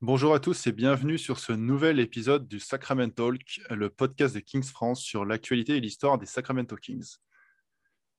[0.00, 4.40] Bonjour à tous et bienvenue sur ce nouvel épisode du Sacramento Talk, le podcast de
[4.40, 7.16] Kings France sur l'actualité et l'histoire des Sacramento Kings.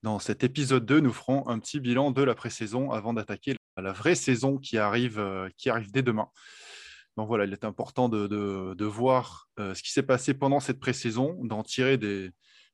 [0.04, 3.92] Dans cet épisode 2, nous ferons un petit bilan de la pré-saison avant d'attaquer la
[3.92, 6.30] vraie saison qui arrive, euh, qui arrive dès demain.
[7.16, 11.36] Donc voilà, il est important de, voir euh, ce qui s'est passé pendant cette pré-saison,
[11.44, 12.32] d'en tirer des,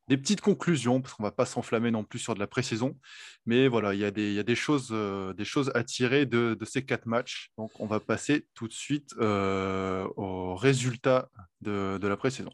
[0.09, 2.99] petites conclusions, parce qu'on ne va pas s'enflammer non plus sur de la pré-saison.
[3.45, 7.51] Mais voilà, il y a des, euh, choses à tirer de, ces quatre matchs.
[7.57, 11.29] Donc on va passer tout de suite aux résultats
[11.61, 12.51] de la pré-saison.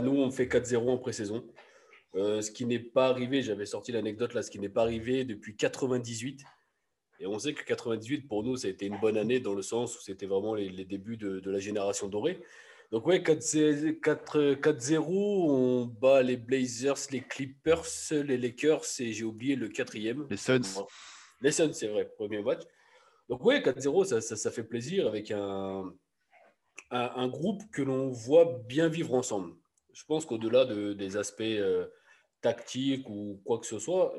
[0.00, 1.44] Nous, on fait 4-0 en pré-saison.
[2.16, 5.24] Euh, ce qui n'est pas arrivé, j'avais sorti l'anecdote là, ce qui n'est pas arrivé
[5.24, 6.42] depuis 98.
[7.20, 9.62] Et on sait que 98, pour nous, ça a été une bonne année dans le
[9.62, 12.40] sens où c'était vraiment les, les débuts de, de la génération dorée.
[12.90, 19.56] Donc, ouais, 4-0, 4-0, on bat les Blazers, les Clippers, les Lakers et j'ai oublié
[19.56, 20.26] le quatrième.
[20.28, 20.84] Les Suns.
[21.40, 22.62] Les Suns, c'est vrai, premier match.
[23.28, 25.92] Donc, ouais, 4-0, ça, ça, ça fait plaisir avec un,
[26.90, 29.54] un, un groupe que l'on voit bien vivre ensemble.
[29.94, 31.86] Je pense qu'au-delà de, des aspects euh,
[32.42, 34.12] tactiques ou quoi que ce soit,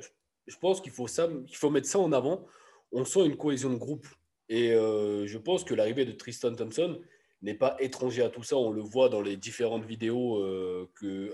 [0.48, 2.46] je, pense qu'il faut, ça, faut mettre ça en avant.
[2.94, 4.08] On sent une cohésion de groupe.
[4.48, 7.00] Et euh, je pense que l'arrivée de Tristan Thompson
[7.42, 8.56] n'est pas étranger à tout ça.
[8.56, 10.90] On le voit dans les différentes vidéos euh,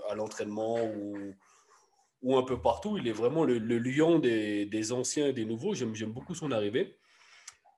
[0.08, 0.78] à l'entraînement
[2.22, 2.98] ou, un peu partout.
[2.98, 5.74] Il est vraiment le, lion des, anciens et des nouveaux.
[5.74, 6.96] J'aime, beaucoup son arrivée.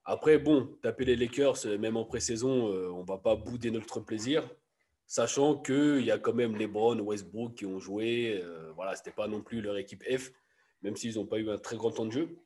[0.06, 4.48] Après, bon, taper les Lakers, même en pré-saison, on ne va pas bouder notre plaisir.
[5.06, 8.40] Sachant qu'il y a quand même LeBron, Westbrook qui ont joué.
[8.42, 10.32] Euh, voilà, ce n'était pas non plus leur équipe F,
[10.82, 12.38] même s'ils n'ont pas eu un très grand temps de jeu.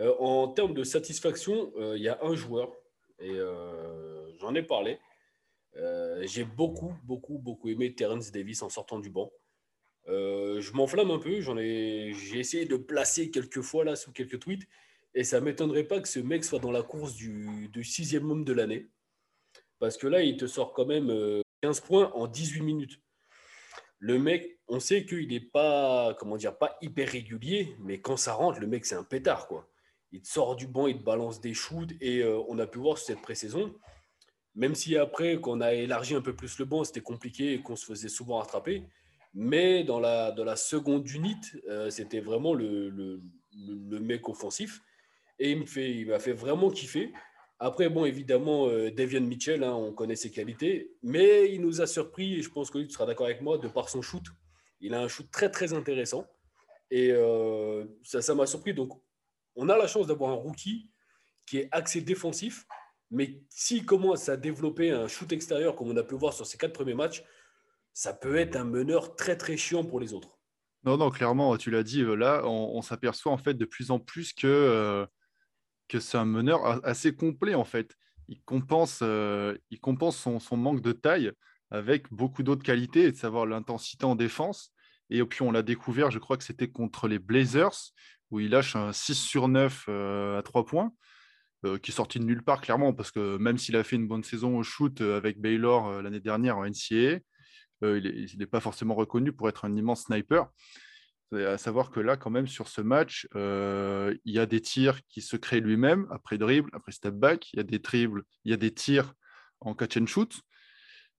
[0.00, 2.72] Euh, en termes de satisfaction, euh, il y a un joueur,
[3.20, 3.38] et
[4.40, 4.98] j'en ai parlé.
[6.22, 9.30] J'ai beaucoup, beaucoup, beaucoup aimé Terence Davis en sortant du banc.
[10.06, 14.66] Je m'enflamme un peu, j'ai essayé de placer quelques fois là sous quelques tweets,
[15.14, 18.28] et ça ne m'étonnerait pas que ce mec soit dans la course du, du sixième
[18.28, 18.88] homme de l'année.
[19.78, 23.00] Parce que là, il te sort quand même 15 points en 18 minutes.
[23.98, 28.32] Le mec, on sait qu'il n'est pas, comment dire, pas hyper régulier, mais quand ça
[28.32, 29.48] rentre, le mec, c'est un pétard.
[30.10, 32.98] Il sort du banc, il te balance des shoots, et euh, on a pu voir
[32.98, 33.72] sur cette pré-saison,
[34.54, 37.76] même si après, qu'on a élargi un peu plus le banc, c'était compliqué et qu'on
[37.76, 38.84] se faisait souvent rattraper,
[39.32, 43.22] mais dans la, dans la seconde unité, euh, c'était vraiment le,
[43.54, 44.82] mec offensif,
[45.38, 47.12] et il me fait, il m'a fait vraiment kiffer.
[47.64, 51.86] Après, bon, évidemment, euh, Devian Mitchell, hein, on connaît ses qualités, mais il nous a
[51.86, 54.24] surpris, et je pense que tu seras d'accord avec moi, de par son shoot.
[54.80, 56.26] Il a un shoot très, très intéressant.
[56.90, 58.74] Et euh, ça m'a surpris.
[58.74, 59.00] Donc,
[59.54, 60.90] on a la chance d'avoir un rookie
[61.46, 62.66] qui est axé défensif,
[63.12, 66.58] mais s'il commence à développer un shoot extérieur, comme on a pu voir sur ses
[66.58, 67.22] quatre premiers matchs,
[67.92, 70.36] ça peut être un meneur très, très chiant pour les autres.
[70.82, 74.00] Non, non, clairement, tu l'as dit, là, on, on s'aperçoit en fait de plus en
[74.00, 75.06] plus que, euh,
[75.92, 77.94] que c'est un meneur assez complet en fait.
[78.28, 81.32] Il compense, euh, il compense son, son manque de taille
[81.70, 84.72] avec beaucoup d'autres qualités, et de savoir l'intensité en défense.
[85.10, 87.92] Et puis on l'a découvert, je crois que c'était contre les Blazers,
[88.30, 90.92] où il lâche un 6 sur 9 euh, à 3 points,
[91.66, 94.08] euh, qui est sorti de nulle part clairement, parce que même s'il a fait une
[94.08, 97.20] bonne saison au shoot avec Baylor l'année dernière en NCAA,
[97.82, 100.48] il n'est pas forcément reconnu pour être un immense sniper.
[101.32, 105.00] À savoir que là, quand même, sur ce match, euh, il y a des tirs
[105.08, 108.50] qui se créent lui-même, après dribble, après step back, il y a des dribbles, il
[108.50, 109.14] y a des tirs
[109.60, 110.42] en catch and shoot,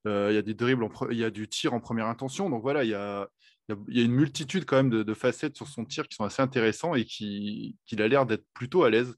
[0.06, 2.50] euh, il y a des dribbles, il y a du tir en première intention.
[2.50, 3.28] Donc voilà, il y a,
[3.69, 7.78] une multitude quand même de, facettes sur son tir qui sont assez intéressants et qui,
[7.85, 9.15] qu'il a l'air d'être plutôt à l'aise.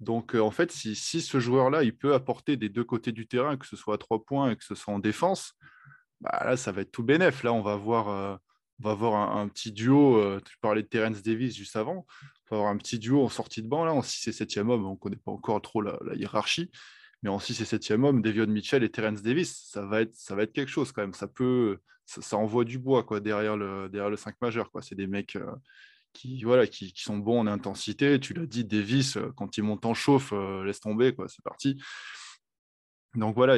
[0.00, 3.56] Donc euh, en fait, si, ce joueur-là, il peut apporter des deux côtés du terrain,
[3.56, 5.54] que ce soit à trois points et que ce soit en défense,
[6.20, 7.42] bah, là, ça va être tout bénef.
[7.44, 8.40] Là, on va voir,
[8.78, 10.18] va voir un, petit duo.
[10.18, 12.06] euh, tu parlais de Terence Davis juste avant.
[12.50, 14.68] On va avoir un petit duo en sortie de banc, là, en 6 et 7e
[14.70, 14.86] homme.
[14.86, 16.70] On ne connaît pas encore trop la, hiérarchie.
[17.22, 20.34] Mais en 6 et 7e homme, Devion Mitchell et Terence Davis, ça va être, ça
[20.34, 21.14] va être quelque chose quand même.
[21.14, 24.70] Ça peut, ça, envoie du bois quoi, derrière, le, derrière le 5 majeur.
[24.82, 25.50] C'est des mecs euh,
[26.12, 28.20] qui, voilà, qui, sont bons en intensité.
[28.20, 30.32] Tu l'as dit, Davis, euh, quand il monte en chauffe,
[30.64, 31.80] laisse tomber, c'est parti.
[33.14, 33.56] Donc voilà,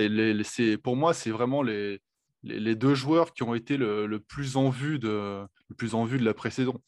[0.84, 2.00] pour moi, c'est vraiment les,
[2.48, 6.04] les, deux joueurs qui ont été le, le plus en vue de, le plus en
[6.04, 6.82] vue de la pré-saison.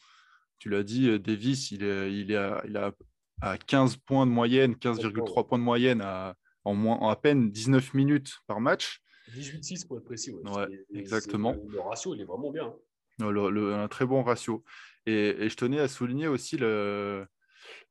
[0.58, 2.92] Tu l'as dit, euh, Davis, il, est, il, est à- il a
[3.40, 7.50] à 15 points de moyenne, 15,3 points de moyenne à, en, moins, en à peine
[7.50, 9.00] 19 minutes par match.
[9.34, 10.32] 18-6 pour être précis.
[10.32, 11.54] Ouais, exactement.
[11.68, 12.74] Le ratio, il est vraiment bien.
[13.20, 14.64] un très bon ratio.
[15.06, 16.58] Et, je tenais à souligner aussi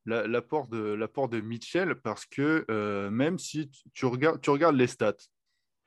[0.06, 5.16] l'apport de, de Mitchell parce que euh, même si tu, regardes, tu regardes les stats,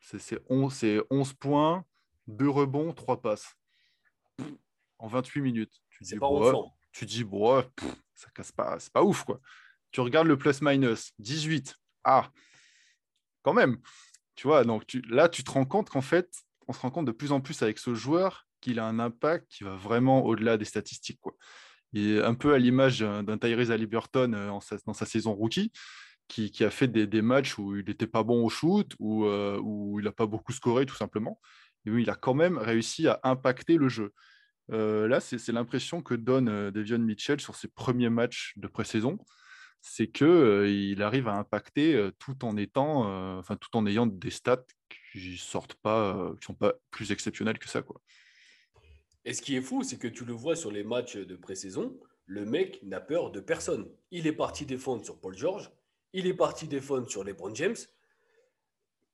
[0.02, 1.84] c'est 11, 11 points,
[2.26, 3.54] 2 rebonds, 3 passes
[4.99, 5.82] en 28 minutes.
[5.90, 7.64] Tu dis, bon, tu dis, bon,
[8.14, 9.40] ça casse pas, c'est pas ouf quoi.
[9.90, 11.76] Tu regardes le plus-minus, 18.
[12.04, 12.31] Ah,
[13.43, 13.78] quand même.
[14.34, 16.31] Tu vois, donc tu, là, tu te rends compte qu'en fait,
[16.66, 19.46] on se rend compte de plus en plus avec ce joueur qu'il a un impact
[19.50, 21.20] qui va vraiment au-delà des statistiques.
[21.20, 21.34] Quoi.
[21.93, 25.72] Il est un peu à l'image d'un Tyrese Halliburton euh, dans sa saison rookie,
[26.29, 30.01] qui, a fait des, matchs où il n'était pas bon au shoot, où, euh, où
[30.01, 31.41] il n'a pas beaucoup scoré tout simplement,
[31.85, 34.13] et où il a quand même réussi à impacter le jeu.
[34.71, 39.19] Euh, là, c'est l'impression que donne Devion Mitchell sur ses premiers matchs de pré-saison
[39.83, 43.85] c'est que euh, il arrive à impacter euh, tout en étant, euh, enfin tout en
[43.85, 44.65] ayant des stats
[45.13, 48.01] qui sortent pas, sont pas plus exceptionnels que ça, quoi.
[49.25, 51.99] Et ce qui est fou, c'est que tu le vois sur les matchs de pré-saison,
[52.27, 53.89] le mec n'a peur de personne.
[54.11, 55.71] Il est parti défendre sur Paul George,
[56.12, 57.76] il est parti défendre sur les LeBron James,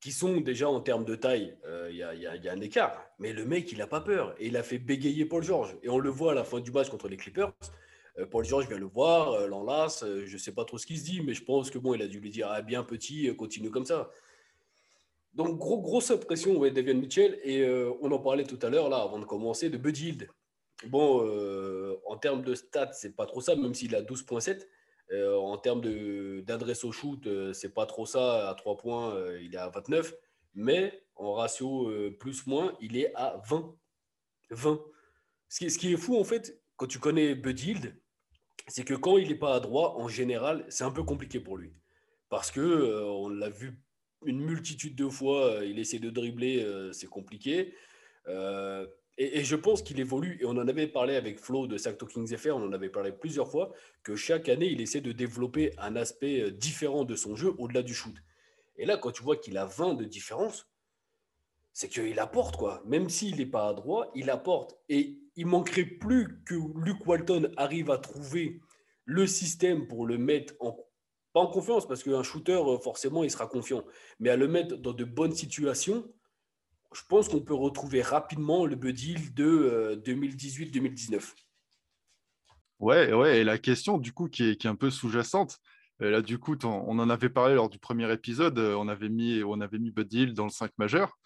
[0.01, 1.57] qui sont déjà en termes de taille,
[1.89, 3.05] il y, a un écart.
[3.19, 4.33] Mais le mec, il n'a pas peur.
[4.39, 5.75] Et il a fait bégayer Paul George.
[5.83, 7.51] Et on le voit à la fin du match contre les Clippers.
[8.19, 10.03] Euh, Paul George vient le voir, euh, l'enlace.
[10.03, 11.93] Euh, je ne sais pas trop ce qu'il se dit, mais je pense que bon,
[11.93, 14.09] il a dû lui dire ah, bien petit, continue comme ça.
[15.33, 17.39] Donc, gros, grosse pression, ouais, Davian Mitchell.
[17.43, 17.65] Et
[18.01, 20.29] on en parlait tout à l'heure, là, avant de commencer, de Buddy Hield.
[20.87, 21.21] Bon,
[22.05, 24.65] en termes de stats, c'est pas trop ça, même s'il a 12,7.
[25.13, 25.81] En termes
[26.41, 28.49] d'adresse au shoot, c'est pas trop ça.
[28.49, 30.13] À 3 points, il est à 29.
[30.55, 33.75] Mais en ratio plus-moins, il est à 20.
[34.51, 34.79] 20.
[35.49, 37.95] Ce qui, est fou, en fait, quand tu connais Buddy Hield,
[38.67, 41.57] c'est que quand il n'est pas à droit, en général, c'est un peu compliqué pour
[41.57, 41.73] lui.
[42.29, 43.81] Parce que euh, on l'a vu
[44.25, 47.73] une multitude de fois, euh, il essaie de dribbler, euh, c'est compliqué.
[49.21, 52.25] Et, je pense qu'il évolue, et on en avait parlé avec Flo de Sac Talking
[52.35, 53.71] FR, on en avait parlé plusieurs fois,
[54.01, 57.93] que chaque année, il essaie de développer un aspect différent de son jeu au-delà du
[57.93, 58.15] shoot.
[58.77, 60.67] Et là, quand tu vois qu'il a 20 de différence,
[61.73, 62.81] c'est qu'il apporte, quoi.
[62.85, 64.77] Même s'il n'est pas à droit, il apporte.
[64.87, 68.59] Et il manquerait plus que Luke Walton arrive à trouver
[69.05, 70.77] le système pour le mettre en
[71.31, 73.83] pas en confiance parce qu'un shooter euh, forcément il sera confiant,
[74.19, 76.11] mais à le mettre dans de bonnes situations.
[76.93, 81.15] Je pense qu'on peut retrouver rapidement le Buddy de 2018-2019.
[81.15, 81.21] Euh,
[82.79, 85.59] ouais, ouais, et la question du coup qui est, un peu sous-jacente,
[86.01, 89.43] euh, là du coup on en avait parlé lors du premier épisode, on avait mis,
[89.43, 89.93] on avait mis
[90.33, 91.17] dans le 5 majeur.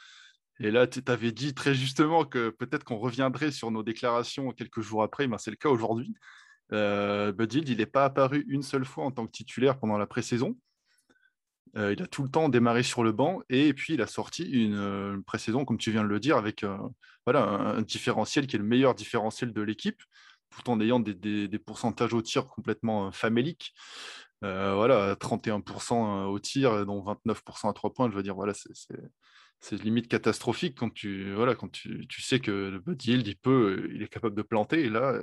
[0.59, 4.81] Et là, tu avais dit très justement que peut-être qu'on reviendrait sur nos déclarations quelques
[4.81, 6.15] jours après, mais c'est le cas aujourd'hui.
[6.71, 10.07] Euh, Bud il n'est pas apparu une seule fois en tant que titulaire pendant la
[10.07, 10.55] pré-saison.
[11.75, 15.23] Il a tout le temps démarré sur le banc et puis il a sorti une,
[15.25, 16.63] pré-saison, comme tu viens de le dire, avec
[17.25, 20.01] voilà, un, différentiel qui est le meilleur différentiel de l'équipe,
[20.51, 23.73] tout en ayant des, pourcentages au tir complètement faméliques.
[24.41, 28.09] voilà, 31% au tir, dont 29% à 3 points.
[28.11, 28.53] Je veux dire, voilà,
[29.63, 33.89] c'est limite catastrophique quand tu, voilà, quand tu, tu sais que le Buddy il peut,
[33.93, 34.81] il est capable de planter.
[34.81, 35.21] Et là,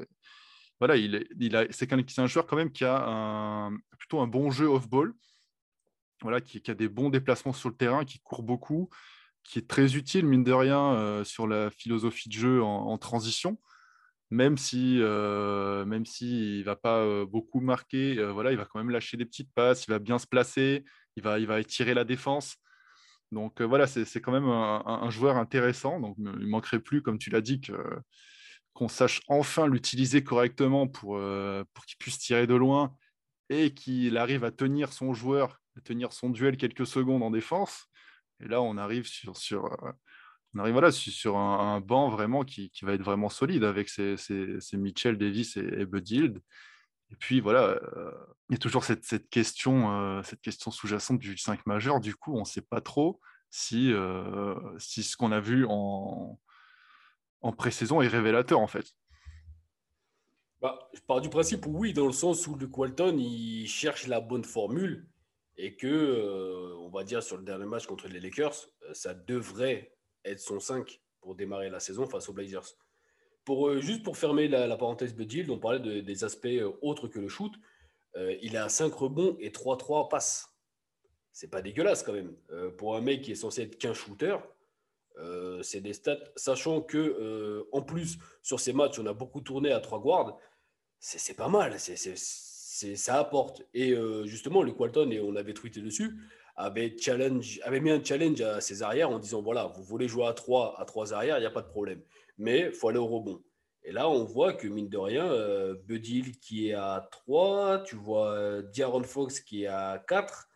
[0.79, 4.67] voilà, il, il a, c'est, un, joueur quand même qui a plutôt un bon jeu
[4.67, 5.13] off-ball,
[6.23, 8.89] voilà, qui, a des bons déplacements sur le terrain, qui court beaucoup,
[9.45, 13.59] qui est très utile, mine de rien, euh, sur la philosophie de jeu en, transition.
[14.31, 18.79] Même si, euh, même si il va pas euh, beaucoup marquer, voilà, il va quand
[18.79, 20.85] même lâcher des petites passes, il va bien se placer,
[21.17, 22.57] il va, il étirer la défense.
[23.33, 26.01] Donc euh, voilà, c'est quand même un, joueur intéressant.
[26.01, 27.61] Donc il manquerait plus, comme tu l'as dit,
[28.73, 32.95] qu'on sache enfin l'utiliser correctement pour, euh, pour qu'il puisse tirer de loin
[33.49, 37.87] et qu'il arrive à tenir son joueur, tenir son duel quelques secondes en défense.
[38.41, 39.93] Et là, on arrive sur, sur, euh,
[40.55, 44.17] on arrive, voilà, sur un, banc vraiment qui, qui, va être vraiment solide avec ces,
[44.75, 46.41] Mitchell Davis et, et Bud.
[47.13, 48.13] Et puis voilà, euh,
[48.49, 52.01] il y a toujours cette, question, euh, cette question sous-jacente du 5 majeur.
[52.01, 53.21] Du coup, on ne sait pas trop
[53.51, 53.93] si,
[54.79, 56.39] si ce qu'on a vu en,
[57.43, 58.87] en pré-saison est révélateur en fait.
[60.61, 64.21] Bah, je pars du principe oui, dans le sens où Luke Walton il cherche la
[64.21, 65.09] bonne formule
[65.57, 68.55] et que, on va dire, sur le dernier match contre les Lakers,
[68.93, 72.77] ça devrait être son 5 pour démarrer la saison face aux Blazers.
[73.49, 77.29] Euh, juste pour fermer la, parenthèse de on parlait des aspects euh, autres que le
[77.29, 77.53] shoot.
[78.17, 80.49] Euh, il a 5 rebonds et 3-3 passes.
[81.33, 82.35] C'est pas dégueulasse quand même.
[82.77, 84.37] pour un mec qui est censé être qu'un shooter,
[85.63, 86.19] c'est des stats.
[86.35, 90.39] Sachant que, en plus, sur ces matchs, on a beaucoup tourné à 3 guards.
[90.99, 91.79] C'est pas mal.
[91.79, 92.17] C'est
[92.97, 93.63] ça apporte.
[93.75, 96.17] Et justement, Luke Walton, et on avait tweeté dessus,
[96.57, 100.81] avait, mis un challenge à ses arrières en disant voilà, vous voulez jouer à 3
[100.81, 102.03] à trois arrières, il n'y a pas de problème.
[102.39, 103.43] Mais il faut aller au rebond.
[103.83, 107.97] Et là, on voit que mine de rien, euh, Budil qui est à 3, tu
[107.97, 110.49] vois euh, Fox qui est à 4,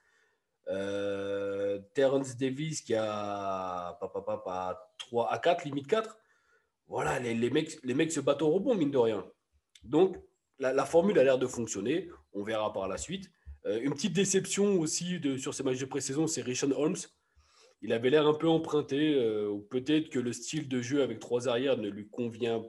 [0.69, 6.19] euh, Terence Davis qui a papa, à 3 à 4, limite 4.
[6.87, 9.25] Voilà, les, les, mecs, les mecs se battent au rebond, mine de rien.
[9.85, 10.19] Donc,
[10.59, 12.09] la, formule a l'air de fonctionner.
[12.33, 13.31] On verra par la suite.
[13.67, 16.97] Euh, une petite déception aussi sur ces matchs de pré-saison, c'est Richon Holmes.
[17.83, 21.49] Il avait l'air un peu emprunté, euh, peut-être que le style de jeu avec trois
[21.49, 22.63] arrières ne lui convient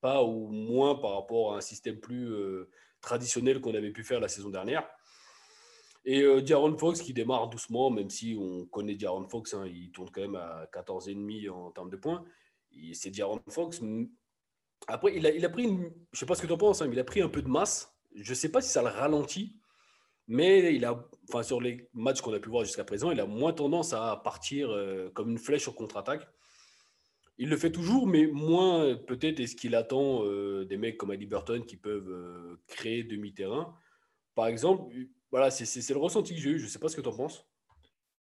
[0.00, 2.68] pas ou moins par rapport à un système plus euh,
[3.00, 4.88] traditionnel qu'on avait pu faire la saison dernière.
[6.04, 10.08] Et Diaron Fox qui démarre doucement, même si on connaît Diaron Fox, hein, il tourne
[10.12, 12.24] quand même à 14,5 en termes de points.
[12.92, 13.80] C'est Diaron Fox.
[14.86, 15.68] Après, il a, il a pris,
[16.12, 17.42] je sais pas ce que tu en penses, hein, mais il a pris un peu
[17.42, 17.92] de masse.
[18.14, 19.56] Je ne sais pas si ça le ralentit
[20.28, 23.26] mais il a, enfin, sur les matchs qu'on a pu voir jusqu'à présent, il a
[23.26, 26.28] moins tendance à partir euh, comme une flèche au contre-attaque.
[27.38, 31.26] Il le fait toujours, mais moins peut-être est-ce qu'il attend euh, des mecs comme Ali
[31.26, 33.76] Burton qui peuvent euh, créer demi-terrain.
[34.34, 34.92] Par exemple,
[35.30, 36.58] voilà, c'est le ressenti que j'ai eu.
[36.58, 37.46] Je ne sais pas ce que tu en penses.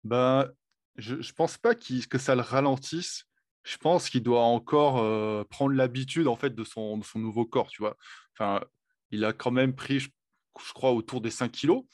[0.04, 0.50] Ben,
[0.96, 3.24] je ne pense pas que ça le ralentisse.
[3.62, 7.68] Je pense qu'il doit encore prendre l'habitude en fait de son, nouveau corps.
[7.68, 7.96] Tu vois?
[8.34, 8.60] Enfin,
[9.10, 10.08] il a quand même pris, je
[10.74, 11.84] crois, autour des 5 kilos.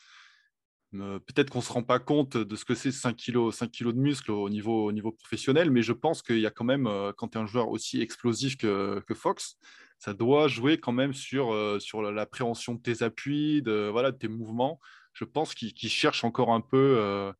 [0.92, 3.94] Peut-être qu'on ne se rend pas compte de ce que c'est 5 kilos, 5 kilos
[3.94, 6.88] de muscle au niveau, au niveau professionnel, mais je pense qu'il y a quand même,
[7.16, 9.58] quand tu es un joueur aussi explosif que, Fox,
[9.98, 14.28] ça doit jouer quand même sur, sur l'appréhension de tes appuis, de, voilà, de tes
[14.28, 14.80] mouvements.
[15.12, 17.32] Je pense qu'il cherche encore un peu,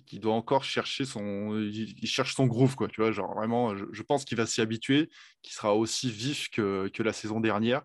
[0.00, 4.02] qu'il doit encore chercher son, il, cherche son groove, quoi, tu vois, genre vraiment, je,
[4.02, 5.10] pense qu'il va s'y habituer,
[5.42, 7.82] qu'il sera aussi vif que, que la saison dernière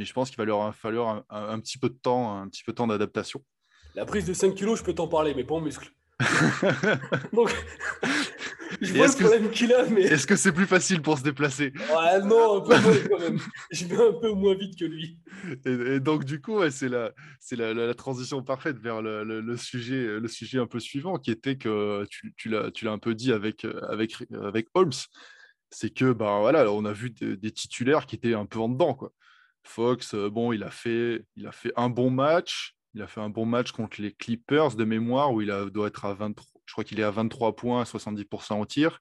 [0.00, 2.72] mais je pense qu'il va leur falloir un, petit peu de temps, un petit peu
[2.72, 3.44] de temps d'adaptation.
[3.94, 5.92] La prise de 5 kilos, je peux t'en parler, mais pas en muscle.
[7.34, 7.54] Donc,
[8.86, 10.02] je vois le problème qu'il a, mais.
[10.02, 11.72] Est-ce que c'est plus facile pour se déplacer?
[11.76, 13.38] Ouais, non, un peu moins quand même.
[13.70, 15.18] Je vais un peu moins vite que lui.
[15.64, 17.12] Et, donc, du coup, c'est la,
[17.52, 21.56] la, la, transition parfaite vers le, le, sujet, le sujet un peu suivant, qui était
[21.56, 24.92] que tu, tu l'as un peu dit avec, avec, avec Holmes.
[25.70, 28.68] C'est que, ben voilà, on a vu des, des, titulaires qui étaient un peu en
[28.68, 29.12] dedans, quoi.
[29.62, 32.76] Fox, euh, bon, il a, fait, il a fait un bon match.
[32.94, 35.86] Il a fait un bon match contre les Clippers de mémoire où il a, doit
[35.86, 36.59] être à 23.
[36.70, 39.00] Je crois qu'il est à 23 points, 70% au tir.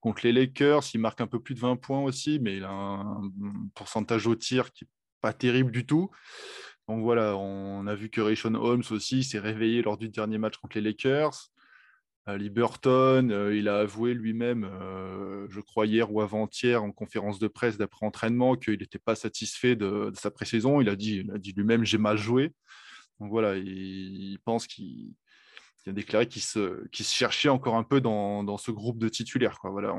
[0.00, 2.70] Contre les Lakers, il marque un peu plus de 20 points aussi, mais il a
[2.70, 3.30] un
[3.74, 6.10] pourcentage au tir qui n'est pas terrible du tout.
[6.88, 10.56] Donc voilà, on a vu que Rayshon Holmes aussi s'est réveillé lors du dernier match
[10.56, 11.50] contre les Lakers.
[12.24, 17.38] Ali Burton, euh, il a avoué lui-même, euh, je crois hier ou avant-hier, en conférence
[17.38, 20.80] de presse d'après entraînement, qu'il n'était pas satisfait de, sa pré-saison.
[20.80, 22.54] Il a dit, dit lui-même j'ai mal joué.
[23.20, 25.12] Donc voilà, il, pense qu'il
[25.90, 29.58] a déclaré qu'il se, cherchait encore un peu dans, ce groupe de titulaires.
[29.62, 29.94] Voilà,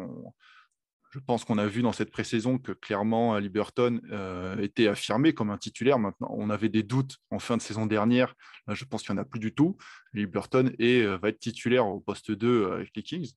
[1.11, 5.33] je pense qu'on a vu dans cette pré-saison que clairement Ali Burton euh, était affirmé
[5.33, 5.99] comme un titulaire.
[5.99, 8.35] Maintenant, on avait des doutes en fin de saison dernière.
[8.67, 9.77] Là, je pense qu'il n'y en a plus du tout.
[10.13, 13.31] Ali Burton est, euh, va être titulaire au poste 2 euh, avec les Kings.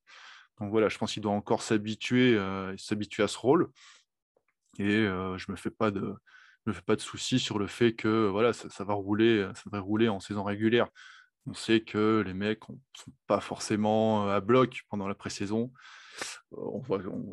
[0.60, 3.70] Donc voilà, je pense qu'il doit encore s'habituer à ce rôle.
[4.78, 8.92] Et je ne me fais pas de soucis sur le fait que voilà, ça, va
[8.92, 10.88] rouler, ça va rouler en saison régulière.
[11.46, 15.72] On sait que les mecs ne sont pas forcément à bloc pendant la pré-saison.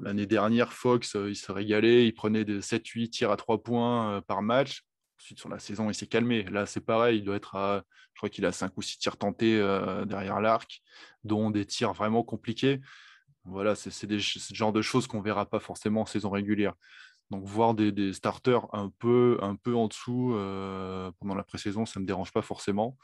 [0.02, 4.12] L'année dernière, Fox, euh, il se régalait, il prenait de 7-8 tirs à 3 points
[4.12, 4.84] euh, par match.
[5.20, 6.44] Ensuite, sur la saison, il s'est calmé.
[6.44, 7.84] Là, c'est pareil, il doit être à,
[8.14, 10.82] je crois a 5 ou 6 tirs tentés euh, derrière l'arc,
[11.24, 12.80] dont des tirs vraiment compliqués.
[13.44, 16.74] Voilà, c'est ce genre de choses qu'on ne verra pas forcément en saison régulière.
[17.30, 20.34] Donc, voir des, starters un peu, un peu en dessous
[21.20, 22.98] pendant la pré-saison, ça ne me dérange pas forcément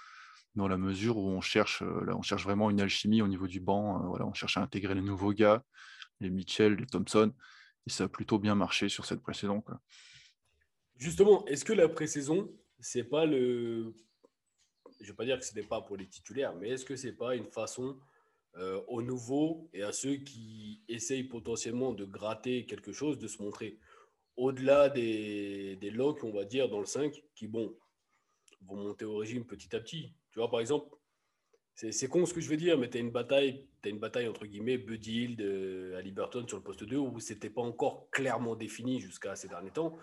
[0.55, 3.47] dans la mesure où on cherche, euh, là, on cherche vraiment une alchimie au niveau
[3.47, 4.01] du banc.
[4.01, 5.63] Euh, voilà, on cherche à intégrer les nouveaux gars,
[6.19, 7.33] les Mitchell, les Thompson.
[7.87, 9.63] Et ça a plutôt bien marché sur cette pré-saison.
[10.97, 13.93] Justement, est-ce que la pré-saison, c'est pas le.
[14.99, 16.95] Je ne vais pas dire que ce n'est pas pour les titulaires, mais est-ce que
[16.95, 17.99] ce n'est pas une façon
[18.55, 23.41] euh, aux nouveaux et à ceux qui essayent potentiellement de gratter quelque chose, de se
[23.41, 23.79] montrer
[24.37, 27.75] au-delà des, des locks, on va dire, dans le 5, qui, bon,
[28.61, 30.13] vont monter au régime petit à petit?
[30.33, 30.87] Tu vois, par exemple,
[31.75, 34.27] c'est con ce que je veux dire, mais tu as une bataille, as une bataille
[34.27, 38.09] entre guillemets, Buddy Hill, de, Ali Burton sur le poste 2 où c'était pas encore
[38.09, 39.97] clairement défini jusqu'à ces derniers temps.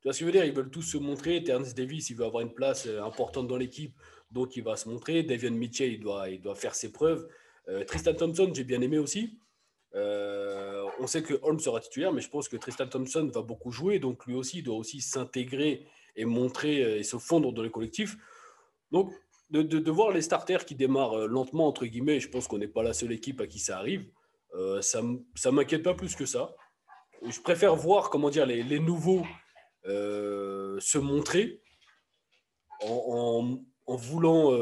[0.00, 0.44] Tu vois ce que je veux dire?
[0.44, 1.42] Ils veulent tous se montrer.
[1.42, 3.94] Terence Davis, il veut avoir une place euh, importante dans l'équipe,
[4.30, 5.24] donc il va se montrer.
[5.24, 7.28] Davian Mitchell, il doit, il doit faire ses preuves.
[7.68, 9.38] Euh, Tristan Thompson, j'ai bien aimé aussi.
[9.94, 13.72] Euh, on sait que Holmes sera titulaire, mais je pense que Tristan Thompson va beaucoup
[13.72, 15.86] jouer, donc lui aussi, il doit aussi s'intégrer
[16.16, 18.16] et montrer et se fondre dans le collectif.
[18.90, 19.12] Donc,
[19.52, 22.82] de, voir les starters qui démarrent euh, lentement, entre guillemets, je pense qu'on n'est pas
[22.82, 24.06] la seule équipe à qui ça arrive,
[24.54, 26.54] euh, ça ne m'inquiète pas plus que ça.
[27.26, 29.24] Je préfère voir, comment dire, les, nouveaux
[29.86, 31.60] euh, se montrer
[32.80, 34.52] en, voulant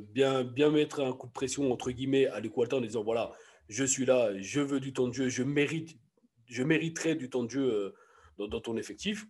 [0.00, 3.32] bien, bien mettre un coup de pression, entre guillemets, à l'équateur en disant, voilà,
[3.68, 5.98] je suis là, je veux du temps de jeu, je mérite,
[6.46, 7.94] je mériterai du temps de jeu
[8.38, 9.26] dans ton effectif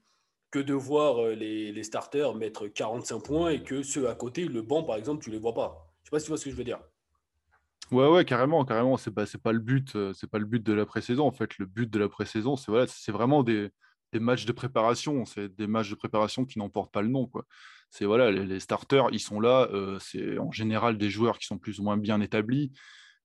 [0.50, 4.62] que de voir euh, les, starters mettre 45 points et que ceux à côté, le
[4.62, 5.92] banc par exemple, tu les vois pas.
[6.02, 6.80] Je sais pas si tu vois ce que je veux dire.
[7.92, 8.96] Ouais, ouais, carrément, carrément.
[8.96, 11.26] C'est pas, pas le but, euh, pas le but de la pré-saison.
[11.26, 13.70] En fait, le but de la pré-saison, c'est voilà, vraiment des,
[14.12, 15.24] des, matchs de préparation.
[15.24, 17.30] C'est des matchs de préparation qui n'emportent pas le nom.
[17.90, 19.68] C'est voilà, les, starters, ils sont là.
[19.72, 22.72] Euh, c'est en général des joueurs qui sont plus ou moins bien établis.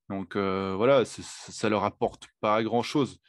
[0.10, 3.20] Donc voilà, ça leur apporte pas grand chose.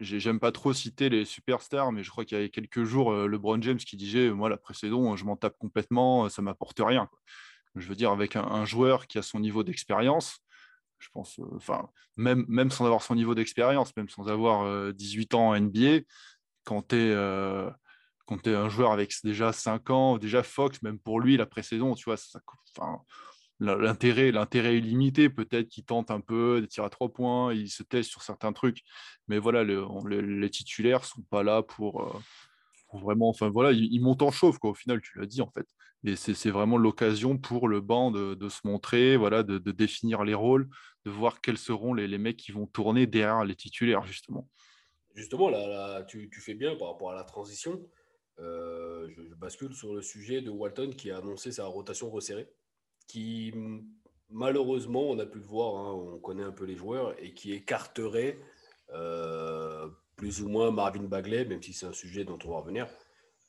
[0.00, 3.26] J'aime pas trop citer les superstars, mais je crois qu'il y a quelques jours, euh,
[3.26, 7.08] LeBron James qui disait Moi, la pré-saison, je m'en tape complètement, ça m'apporte rien.
[7.74, 10.38] Je veux dire, avec un, joueur qui a son niveau d'expérience,
[10.98, 15.36] je pense, euh, enfin, même, sans avoir son niveau d'expérience, même sans avoir 18 euh,
[15.36, 16.04] ans en NBA,
[16.64, 21.36] quand tu es, es, un joueur avec déjà 5 ans, déjà Fox, même pour lui,
[21.36, 22.40] la pré-saison, tu vois, ça,
[23.60, 27.68] l'intérêt l'intérêt est limité peut-être qu'il tente un peu des tirs à trois points il
[27.68, 28.82] se teste sur certains trucs
[29.28, 29.86] mais voilà le,
[30.20, 34.70] les titulaires sont pas là pour, euh, vraiment enfin voilà ils, montent en chauffe quoi
[34.70, 35.66] au final tu l'as dit en fait
[36.04, 40.68] et c'est vraiment l'occasion pour le banc de, se montrer voilà de, définir les rôles
[41.04, 44.48] de voir quels seront les, les, mecs qui vont tourner derrière les titulaires justement.
[45.14, 47.80] Justement là, tu, fais bien par rapport à la transition
[48.40, 52.48] euh, je bascule sur le sujet de Walton qui a annoncé sa rotation resserrée
[53.06, 53.52] qui
[54.34, 57.52] malheureusement, on a pu le voir, hein, on connaît un peu les joueurs, et qui
[57.52, 58.38] écarterait
[58.92, 62.86] euh, plus ou moins Marvin Bagley, même si c'est un sujet dont on va revenir.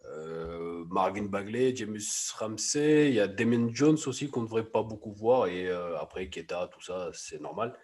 [0.06, 1.98] Euh, Marvin Bagley, James
[2.38, 5.98] Ramsey, il y a Damien Jones aussi qu'on ne devrait pas beaucoup voir, et euh,
[5.98, 7.78] après Keta, tout ça, c'est normal.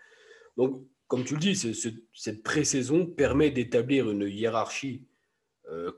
[0.55, 1.55] Donc, comme tu le dis,
[2.13, 5.07] cette pré-saison permet d'établir une hiérarchie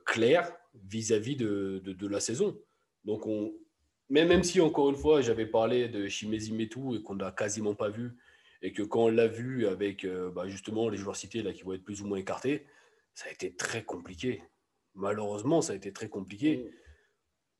[0.06, 2.58] claire vis-à-vis de, de, de, la saison.
[3.06, 3.52] Donc, on,
[4.10, 7.76] mais même si, encore une fois, j'avais parlé de Shimezi Metu et qu'on n'a quasiment
[7.76, 8.12] pas vu,
[8.62, 11.64] et que quand on l'a vu avec euh, bah, justement les joueurs cités là, qui
[11.64, 12.66] vont être plus ou moins écartés,
[13.14, 14.42] ça a été très compliqué.
[14.96, 16.58] Malheureusement, ça a été très compliqué.
[16.58, 16.70] Mm.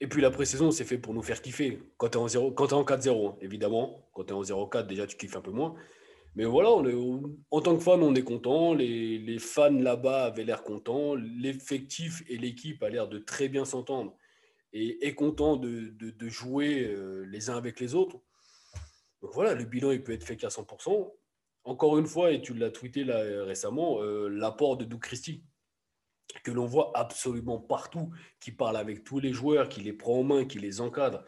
[0.02, 1.80] Et puis la pré-saison, c'est fait pour nous faire kiffer.
[1.98, 4.10] Quand tu es en, 0, quand es en 4-0, hein, évidemment.
[4.14, 5.76] Quand tu es en 0-4, déjà, tu kiffes un peu moins.
[6.36, 8.74] Mais voilà, on est, en tant que fan, on est content.
[8.74, 11.16] Les, les fans là-bas avaient l'air contents.
[11.16, 14.16] L'effectif et l'équipe a l'air de très bien s'entendre
[14.74, 15.94] et est content de,
[16.28, 18.20] jouer euh, les uns avec les autres.
[19.22, 21.14] Donc voilà, le bilan, il peut être fait qu'à 100%.
[21.64, 25.44] Encore une fois, et tu l'as tweeté là, récemment, euh, l'apport de Doug Christie,
[26.44, 30.24] que l'on voit absolument partout, qui parle avec tous les joueurs, qui les prend en
[30.24, 31.24] main, qui les encadre.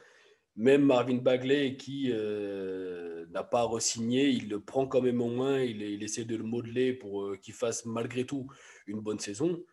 [0.58, 5.62] Même Marvin Bagley, qui euh, n'a pas re-signé, il le prend quand même en main,
[5.62, 8.48] il essaie de le modeler pour qu'il fasse malgré tout
[8.88, 9.64] une bonne saison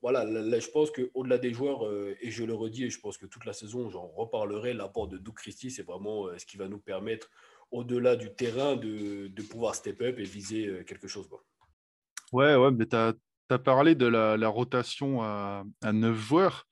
[0.00, 3.16] voilà, là, je pense qu'au-delà des joueurs, euh, et je le redis, et je pense
[3.16, 6.56] que toute la saison, j'en reparlerai, l'apport de Doug Christie, c'est vraiment euh, ce qui
[6.56, 7.30] va nous permettre,
[7.70, 11.28] au-delà du terrain, de, pouvoir step up et viser euh, quelque chose.
[11.28, 11.44] Quoi.
[12.32, 13.14] Ouais, ouais, mais tu as,
[13.58, 16.66] parlé de la, la rotation à, à 9 joueurs.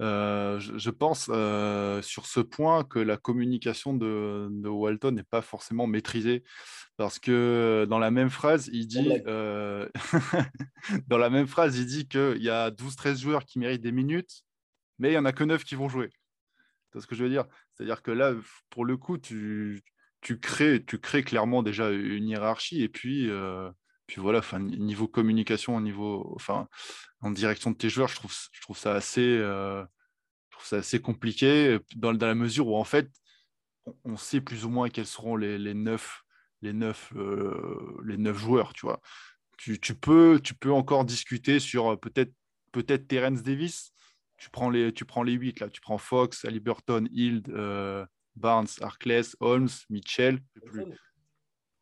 [0.00, 5.88] Euh, je, pense euh, sur ce point que la communication de, Walton n'est pas forcément
[5.88, 6.44] maîtrisée
[6.96, 9.88] parce que dans la même phrase, il dit, euh,
[11.08, 14.44] dans la même phrase, il dit qu'il y a 12-13 joueurs qui méritent des minutes,
[14.98, 16.10] mais il n'y en a que 9 qui vont jouer.
[16.92, 17.44] C'est ce que je veux dire?
[17.74, 18.34] C'est-à-dire que là,
[18.70, 19.82] pour le coup, tu,
[20.20, 23.30] tu, crées, tu crées clairement déjà une hiérarchie et puis
[24.08, 26.66] puis voilà, enfin, niveau communication, niveau, enfin,
[27.20, 29.84] en direction de tes joueurs, je trouve, je trouve ça assez, euh,
[30.48, 33.10] je trouve ça assez compliqué dans, dans, la mesure où en fait,
[34.04, 36.22] on, sait plus ou moins quels seront les, les neuf,
[36.62, 39.02] les neuf, euh, les neuf joueurs, tu vois.
[39.58, 42.32] Tu, tu, peux, tu peux encore discuter sur euh, peut-être,
[42.72, 43.92] peut-être Terence Davis.
[44.38, 45.68] Tu prends les, tu prends les huit là.
[45.68, 47.52] Tu prends Fox, Ali Burton, Hild,
[48.36, 50.40] Barnes, Arkless, Holmes, Mitchell.
[50.64, 50.84] Plus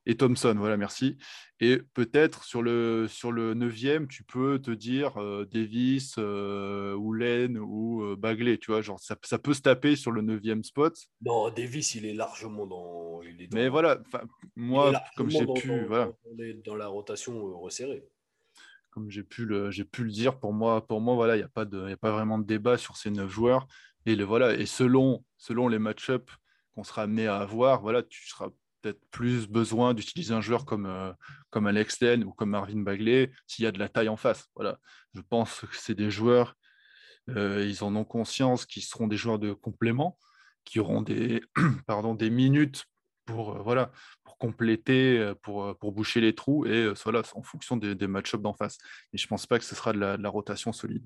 [0.06, 1.18] et Thompson, voilà, merci.
[1.58, 7.12] Et peut-être sur le, sur le 9 tu peux te dire euh, Davis, euh, ou
[7.12, 10.62] Len ou euh, Bagley, tu vois, genre ça, ça, peut se taper sur le 9
[10.62, 10.96] spot.
[11.22, 13.20] Non, Davis, il est largement dans.
[13.22, 13.98] Il est Mais voilà,
[14.54, 15.84] moi, comme j'ai pu.
[15.86, 16.12] voilà.
[16.24, 18.04] On est dans la rotation resserrée.
[18.90, 21.48] Comme j'ai pu, le, pu le dire, pour moi, pour moi voilà, il n'y a,
[21.48, 23.66] pas de, a pas vraiment de débat sur ces 9 joueurs.
[24.06, 26.32] Et, le, voilà, et selon, selon les match-ups
[26.74, 28.50] qu'on sera amené à avoir, voilà, tu seras
[28.86, 31.12] peut-être plus besoin d'utiliser un joueur comme, euh,
[31.50, 34.48] comme Alex Len ou comme Marvin Bagley s'il y a de la taille en face.
[34.54, 34.78] Voilà.
[35.14, 36.54] Je pense que c'est des joueurs,
[37.30, 40.16] euh, ils en ont conscience, qui seront des joueurs de complément,
[40.64, 41.42] qui auront des,
[41.86, 42.84] pardon, des minutes
[43.24, 43.90] pour, voilà,
[44.22, 48.54] pour compléter, pour, pour boucher les trous, et voilà, en fonction des, des match-ups d'en
[48.54, 48.78] face.
[49.12, 51.04] Et je ne pense pas que ce sera de la, rotation solide.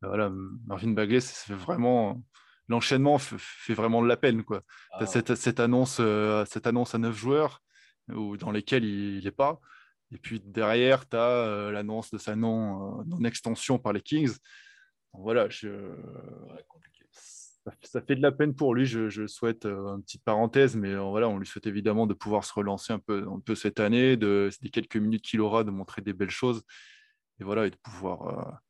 [0.00, 0.30] Voilà,
[0.64, 2.22] Marvin Bagley, c'est vraiment
[2.70, 4.44] l'enchaînement fait vraiment de la peine.
[4.44, 4.62] Quoi.
[4.92, 6.00] Ah cette, cette, annonce,
[6.46, 7.62] cette annonce à neuf joueurs
[8.08, 9.60] ou dans lesquels il n'est pas.
[10.12, 14.32] Et puis derrière, tu as l'annonce de sa non-extension par les Kings.
[15.12, 15.68] voilà, je...
[17.82, 18.86] ça, fait de la peine pour lui.
[18.86, 22.92] Je, souhaite une petite parenthèse, mais voilà, on lui souhaite évidemment de pouvoir se relancer
[22.92, 26.12] un peu, un peu cette année, de, des quelques minutes qu'il aura, de montrer des
[26.12, 26.62] belles choses.
[27.40, 28.60] Et voilà, et de pouvoir.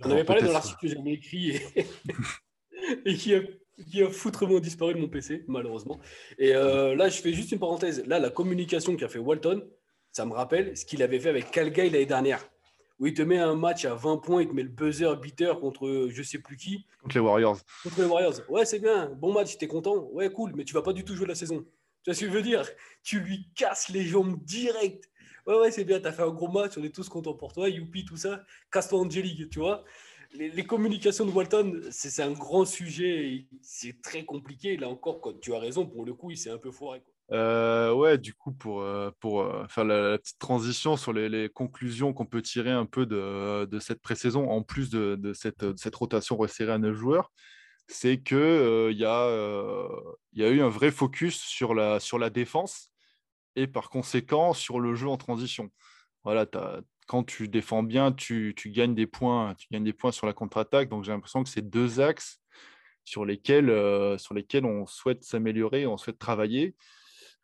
[0.00, 1.86] J'en avais parlé dans l'article que j'avais écrit et,
[3.04, 3.40] et qui a
[3.88, 6.00] qui a foutrement disparu de mon PC, malheureusement.
[6.38, 8.04] Et euh, là, je fais juste une parenthèse.
[8.06, 9.66] Là, la communication qu'a fait Walton,
[10.12, 12.44] ça me rappelle ce qu'il avait fait avec Calgary l'année dernière,
[12.98, 15.58] où il te met un match à 20 points, il te met le buzzer beater
[15.60, 16.86] contre je sais plus qui.
[17.02, 17.58] Contre les Warriors.
[17.82, 18.34] Contre les Warriors.
[18.48, 20.08] Ouais, c'est bien, bon match, t'es content.
[20.12, 21.64] Ouais, cool, mais tu vas pas du tout jouer la saison.
[22.02, 22.68] Tu vois ce que je veux dire?
[23.02, 25.10] Tu lui casses les jambes direct.
[25.46, 27.68] Ouais, ouais, c'est bien, t'as fait un gros match, on est tous contents pour toi,
[27.68, 28.44] youpi, tout ça.
[28.70, 29.84] Casse-toi Angelique, tu vois
[30.32, 33.46] les, communications de Walton, c'est un grand sujet.
[33.62, 34.76] C'est très compliqué.
[34.76, 37.02] Là encore, tu as raison, pour le coup, il s'est un peu foiré.
[37.32, 42.26] Euh, ouais, du coup, pour, euh, euh, faire la, petite transition sur les, conclusions qu'on
[42.26, 46.94] peut tirer un peu de, cette pré-saison, en plus de, cette, rotation resserrée à 9
[46.94, 47.32] joueurs,
[47.86, 48.36] c'est qu'il
[48.96, 52.90] y a eu un vrai focus sur la, sur la défense
[53.56, 55.70] et par conséquent sur le jeu en transition.
[56.24, 60.12] Voilà, tu as, quand tu défends bien, tu, gagnes des points, tu gagnes des points
[60.12, 60.88] sur la contre-attaque.
[60.88, 62.40] Donc j'ai l'impression que c'est deux axes
[63.04, 66.76] sur lesquels, euh, sur lesquels on souhaite s'améliorer, on souhaite travailler.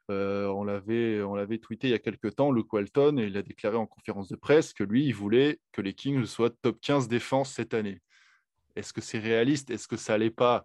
[0.09, 3.37] Euh, on l'avait, on l'avait tweeté il y a quelques temps, Luke Walton, et il
[3.37, 6.81] a déclaré en conférence de presse que lui, il voulait que les Kings soient top
[6.81, 8.01] 15 défense cette année.
[8.77, 9.71] Est-ce que c'est réaliste?
[9.71, 10.65] Est-ce que ça n'allait pas?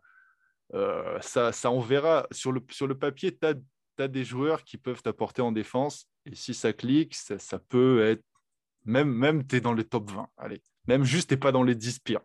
[0.75, 2.27] Euh, ça, ça, on verra.
[2.31, 6.35] Sur le, sur le papier, tu as, des joueurs qui peuvent t'apporter en défense, et
[6.35, 8.23] si ça clique, ça peut être
[8.85, 10.29] même, même tu es dans les top 20.
[10.37, 10.61] Allez.
[10.87, 12.21] Même juste, tu pas dans les 10 pires.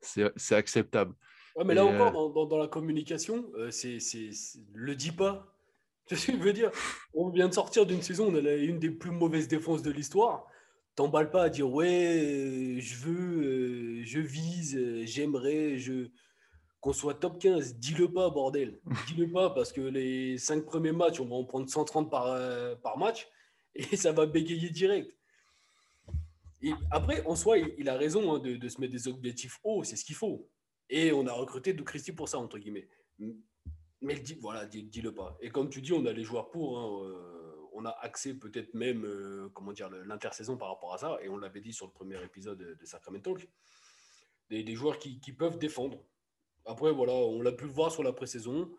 [0.00, 1.14] C'est acceptable.
[1.64, 3.98] mais là encore, euh, dans, la communication, euh, c'est
[4.74, 5.48] le dis pas.
[6.04, 6.72] Tu sais ce que je veux dire?
[7.14, 10.48] On vient de sortir d'une saison, on a une des plus mauvaises défenses de l'histoire.
[10.96, 16.08] T'emballes pas à dire ouais, je veux, euh, je vise, j'aimerais, je
[16.80, 17.76] qu'on soit top 15.
[17.76, 18.80] Dis-le pas, bordel.
[19.06, 22.36] Dis-le pas parce que les 5 premiers matchs, on va en prendre 130 par,
[22.80, 23.28] par match
[23.76, 25.16] et ça va bégayer direct
[26.90, 30.04] après, en soi, il, a raison hein, de, se mettre des objectifs hauts, c'est ce
[30.04, 30.48] qu'il faut.
[30.88, 32.88] Et on a recruté Doug Christie pour ça, entre guillemets.
[34.00, 35.36] Mais dis, voilà, dis-le pas.
[35.40, 36.78] Et comme tu dis, on a les joueurs pour.
[36.78, 41.18] Hein, euh, on a accès peut-être même, euh, comment dire, l'intersaison par rapport à ça.
[41.22, 43.36] Et on l'avait dit sur le premier épisode de Sacramento.
[44.50, 46.04] Des, des joueurs qui, peuvent défendre.
[46.66, 48.70] Après, voilà, on l'a pu voir sur la pré-saison.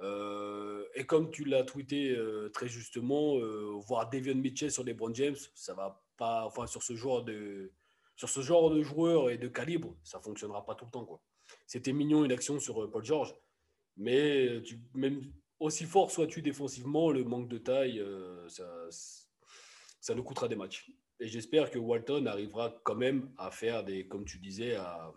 [0.00, 2.16] Euh, et comme tu l'as tweeté
[2.52, 3.38] très justement,
[3.78, 7.72] voir Davion Mitchell sur les Brown James, ça va enfin, sur ce genre de,
[8.16, 11.22] sur ce genre de joueur et de calibre, ça fonctionnera pas tout le temps, quoi.
[11.66, 13.34] C'était mignon une action sur euh, Paul George,
[13.96, 14.62] mais
[14.94, 18.66] même aussi fort sois-tu défensivement, le manque de taille, euh, ça,
[20.00, 20.90] ça nous coûtera des matchs.
[21.18, 25.12] Et j'espère que Walton arrivera quand même à faire des, comme tu disais, à,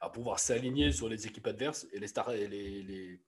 [0.00, 3.20] à pouvoir s'aligner sur les équipes adverses et les, stars, et les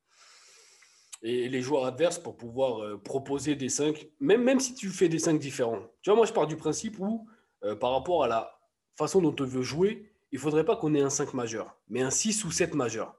[1.22, 5.08] et les joueurs adverses pour pouvoir euh, proposer des 5, même, même si tu fais
[5.08, 5.82] des 5 différents.
[6.02, 7.26] Tu vois, moi, je pars du principe où,
[7.64, 8.58] euh, par rapport à la
[8.96, 12.02] façon dont on veut jouer, il ne faudrait pas qu'on ait un 5 majeur, mais
[12.02, 13.16] un 6 ou 7 majeur.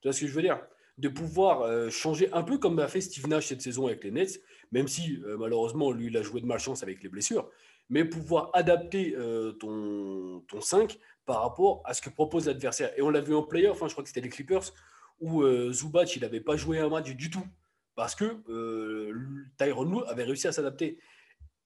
[0.00, 0.60] Tu vois ce que je veux dire?
[0.98, 4.10] De pouvoir euh, changer un peu comme a fait Steve Nash cette saison avec les
[4.10, 7.50] Nets, même si malheureusement, lui, il a joué de malchance avec les blessures,
[7.90, 9.14] mais pouvoir adapter
[9.60, 12.90] ton, ton 5 par rapport à ce que propose l'adversaire.
[12.96, 14.72] Et on l'a vu en playoff, enfin, je crois que c'était les Clippers,
[15.20, 17.46] où euh, Zubac, il n'avait pas joué un match du tout
[17.94, 19.12] parce que euh,
[19.58, 20.98] Tyron Lue avait réussi à s'adapter.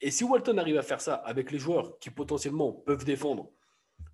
[0.01, 3.51] Et si Walton arrive à faire ça avec les joueurs qui potentiellement peuvent défendre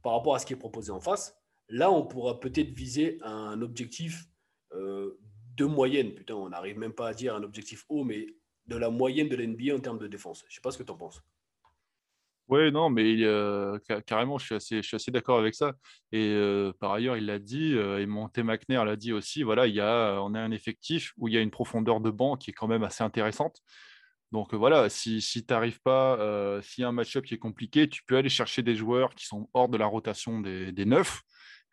[0.03, 1.37] par rapport à ce qui est proposé en face,
[1.69, 4.27] là, on pourra peut-être viser un objectif
[4.73, 5.19] euh,
[5.57, 6.15] de moyenne.
[6.15, 8.27] Putain, on n'arrive même pas à dire un objectif haut, mais
[8.67, 10.45] de la moyenne de l'NBA en termes de défense.
[10.49, 11.23] Je ne sais pas ce que tu en penses.
[12.49, 15.73] Oui, non, mais euh, carrément, je suis assez, d'accord avec ça.
[16.11, 19.67] Et euh, par ailleurs, il l'a dit, euh, et Monté McNair l'a dit aussi, voilà,
[19.67, 22.37] il y a, on a un effectif où il y a une profondeur de banc
[22.37, 23.59] qui est quand même assez intéressante.
[24.33, 26.19] Donc voilà, si, si tu n'arrives pas,
[26.63, 29.27] s'il y a un match-up qui est compliqué, tu peux aller chercher des joueurs qui
[29.27, 31.23] sont hors de la rotation des, des neufs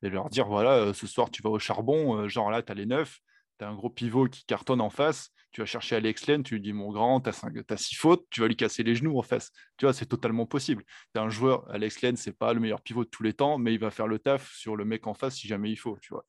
[0.03, 2.85] et leur dire, voilà, ce soir, tu vas au charbon, genre là, tu as les
[2.85, 3.19] neufs,
[3.59, 6.55] tu as un gros pivot qui cartonne en face, tu vas chercher Alex Len, tu
[6.55, 9.23] lui dis mon grand, tu as, six fautes, tu vas lui casser les genoux en
[9.23, 9.51] face.
[9.77, 10.83] Tu vois, c'est totalement possible.
[11.13, 13.57] Tu as un joueur, Alex Len, c'est pas le meilleur pivot de tous les temps,
[13.57, 15.97] mais il va faire le taf sur le mec en face si jamais il faut.
[16.01, 16.25] Tu vois.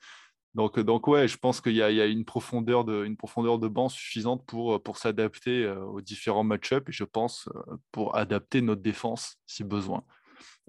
[0.54, 3.88] Donc, donc ouais, je pense qu'il y, a une profondeur de, une profondeur de banc
[3.88, 7.48] suffisante pour, pour s'adapter aux différents match-ups et je pense
[7.92, 10.02] pour adapter notre défense si besoin.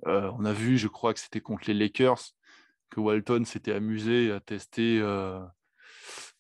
[0.06, 2.22] on a vu, je crois que c'était contre les Lakers,
[2.92, 5.02] que Walton s'était amusé à tester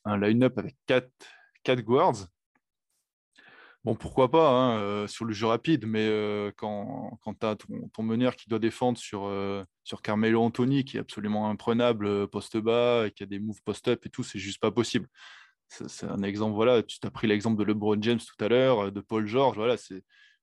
[0.06, 0.76] un line-up avec
[1.63, 2.28] 4 quatre guards
[3.84, 7.56] Bon, pourquoi pas hein, euh, sur le jeu rapide, mais euh, quand, quand tu as
[7.56, 12.58] ton, meneur qui doit défendre sur, euh, sur Carmelo Anthony, qui est absolument imprenable poste
[12.58, 15.08] bas, et qui a des moves post-up et tout, c'est juste pas possible.
[15.67, 19.02] C'est un exemple, voilà, tu as pris l'exemple de LeBron James tout à l'heure, de
[19.02, 19.78] Paul George, voilà,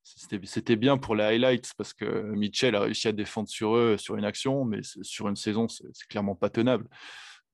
[0.02, 4.16] c'était bien pour les highlights parce que Mitchell a réussi à défendre sur eux sur
[4.16, 6.88] une action, mais sur une saison, c'est clairement pas tenable.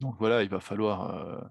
[0.00, 1.44] Donc voilà, il va falloir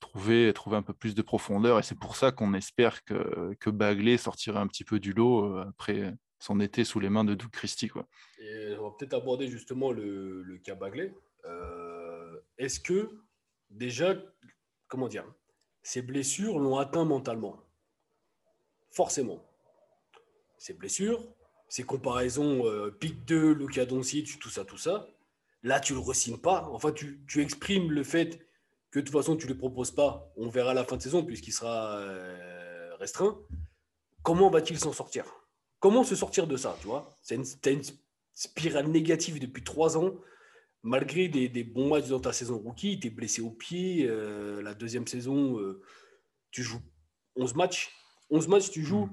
[0.00, 1.78] trouver, trouver un peu plus de profondeur.
[1.78, 5.44] Et c'est pour ça qu'on espère que, que Bagley sortirait un petit peu du lot
[5.44, 7.90] euh, après son été sous les mains de Doug Christie.
[7.94, 11.14] On va peut-être aborder justement le, le cas Bagley.
[11.44, 13.10] Euh, est-ce que
[13.68, 14.14] déjà,
[14.88, 15.24] comment dire,
[15.82, 17.62] ces blessures l'ont atteint mentalement?
[18.90, 19.44] Forcément.
[20.58, 21.24] Ces blessures,
[21.68, 25.06] ces comparaisons euh, pic 2, Luka Doncic, tout ça, tout ça,
[25.62, 26.68] là tu le resignes pas.
[26.72, 28.40] Enfin, tu, tu exprimes le fait
[28.90, 31.02] que de toute façon tu ne le proposes pas, on verra à la fin de
[31.02, 33.38] saison puisqu'il sera euh, restreint,
[34.22, 35.24] comment va-t-il s'en sortir?
[35.78, 37.16] Comment se sortir de ça, tu vois?
[37.22, 37.82] C'est une, une,
[38.32, 40.14] spirale négative depuis trois ans,
[40.82, 44.74] malgré des, bons matchs dans ta saison rookie, tu es blessé au pied, euh, la
[44.74, 45.82] deuxième saison, euh,
[46.50, 46.80] tu joues
[47.36, 47.92] 11 matchs,
[48.30, 49.10] 11 matchs tu joues,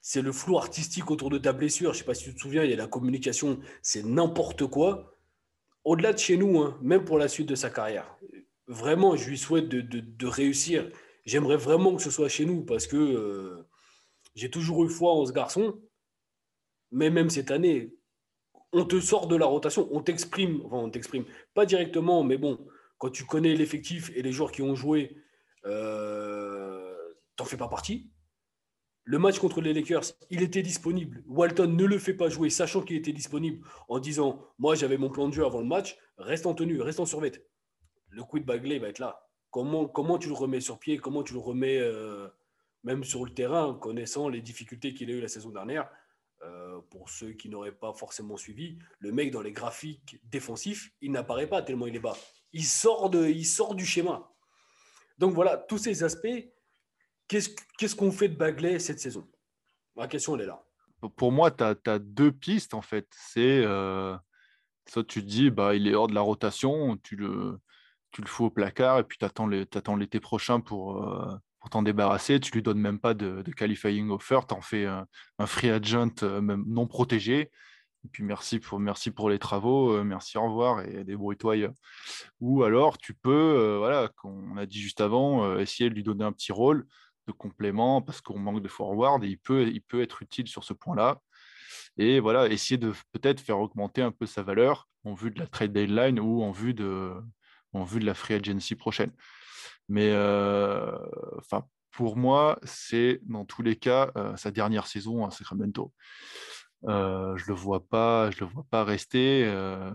[0.00, 2.40] c'est le flou artistique autour de ta blessure, je ne sais pas si tu te
[2.40, 5.16] souviens, il y a la communication, c'est n'importe quoi.
[5.84, 8.16] Au-delà de chez nous, hein, même pour la suite de sa carrière
[8.66, 10.90] vraiment, je lui souhaite de, réussir.
[11.24, 13.66] J'aimerais vraiment que ce soit chez nous parce que euh,
[14.34, 15.80] j'ai toujours eu foi en ce garçon.
[16.90, 17.94] Mais même cette année,
[18.72, 21.24] on te sort de la rotation, on t'exprime, enfin on t'exprime,
[21.54, 22.66] pas directement, mais bon,
[22.98, 25.16] quand tu connais l'effectif et les joueurs qui ont joué,
[25.64, 26.94] euh,
[27.36, 28.10] t'en fais pas partie.
[29.04, 31.22] Le match contre les Lakers, il était disponible.
[31.26, 35.10] Walton ne le fait pas jouer, sachant qu'il était disponible, en disant Moi, j'avais mon
[35.10, 37.32] plan de jeu avant le match, reste en tenue, reste en survêt
[38.14, 39.20] le coup de Bagley va être là.
[39.50, 40.98] Comment, comment tu le remets sur pied?
[40.98, 42.28] Comment tu le remets euh,
[42.82, 45.88] même sur le terrain, connaissant les difficultés qu'il a eu la saison dernière?
[46.42, 51.12] Euh, Pour ceux qui n'auraient pas forcément suivi, le mec dans les graphiques défensifs, il
[51.12, 52.16] n'apparaît pas tellement il est bas.
[52.52, 54.30] Il sort, de, il sort du schéma.
[55.18, 56.50] Donc voilà, tous ces aspects,
[57.28, 59.28] qu'est-ce qu'on fait de Bagley cette saison?
[59.96, 60.64] Ma question, elle est là.
[61.16, 63.06] Pour moi, tu as, deux pistes en fait.
[63.16, 64.16] C'est euh,
[64.88, 67.58] soit tu te dis, bah, il est hors de la rotation, tu le,
[68.14, 71.82] tu le fous au placard et puis tu attends l'été prochain pour, euh, pour t'en
[71.82, 72.38] débarrasser.
[72.38, 75.06] Tu lui donnes même pas de, qualifying offer, tu en fais un,
[75.46, 77.50] free agent euh, même non protégé.
[78.04, 81.72] Et puis merci pour, merci pour les travaux, euh, merci, au revoir et débrouille-toi.
[82.40, 86.24] Ou alors tu peux, voilà, comme on a dit juste avant, essayer de lui donner
[86.24, 86.86] un petit rôle
[87.26, 90.62] de complément parce qu'on manque de forward et il peut, il peut être utile sur
[90.62, 91.20] ce point-là.
[91.96, 95.46] Et voilà, essayer de peut-être faire augmenter un peu sa valeur en vue de la
[95.48, 97.14] trade deadline ou en vue de,
[97.74, 99.12] en vue de la free agency prochaine.
[99.88, 100.96] Mais euh,
[101.38, 105.92] enfin, pour moi, c'est dans tous les cas euh, sa dernière saison à Sacramento.
[106.86, 109.44] Euh, je le vois pas, je le vois pas rester.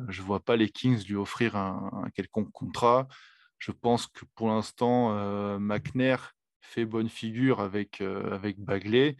[0.07, 3.07] je vois pas les Kings lui offrir un, quelconque contrat.
[3.57, 9.17] Je pense que pour l'instant, McNair fait bonne figure avec avec Bagley.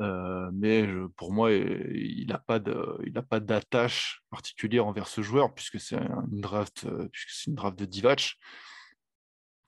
[0.00, 6.40] Euh, mais pour moi, il n'a pas d'attache particulière envers ce joueur puisque c'est une
[6.40, 8.36] draft, euh, puisque c'est une draft de Divac.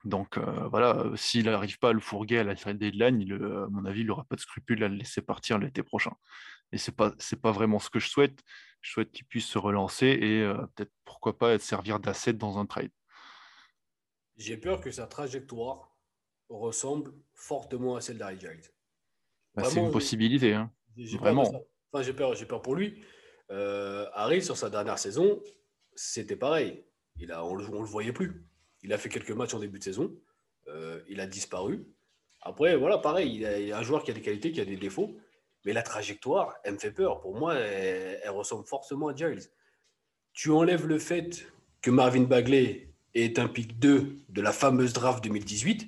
[0.03, 3.67] Donc euh, voilà, s'il n'arrive pas à le fourguer à la trade deadline, il, à
[3.69, 6.13] mon avis, il n'aura pas de scrupule à le laisser partir l'été prochain.
[6.71, 8.43] Et c'est pas pas vraiment ce que je souhaite.
[8.81, 12.91] Je souhaite qu'il puisse se relancer et peut-être pourquoi pas servir d'asset dans un trade.
[14.37, 15.97] J'ai peur que sa trajectoire
[16.47, 18.61] ressemble fortement à celle Giles.
[19.57, 20.53] Bah, c'est une possibilité.
[20.53, 20.71] Hein.
[21.19, 21.41] Vraiment.
[21.91, 23.01] Enfin, j'ai peur, peur pour lui.
[23.49, 25.41] Euh, Harry, sur sa dernière saison,
[25.95, 26.85] c'était pareil.
[27.17, 28.45] Il a, on ne le, voyait plus.
[28.83, 30.15] Il a fait quelques matchs en début de saison.
[30.67, 31.87] Euh, il a disparu.
[32.41, 33.33] Après, voilà, pareil.
[33.33, 35.17] Il, y a un joueur qui a des qualités, qui a des défauts.
[35.65, 37.19] Mais la trajectoire, elle me fait peur.
[37.19, 39.41] Pour moi, elle, ressemble forcément à Giles.
[40.33, 41.47] Tu enlèves le fait
[41.81, 45.87] que Marvin Bagley est un pick 2 de la fameuse draft 2018.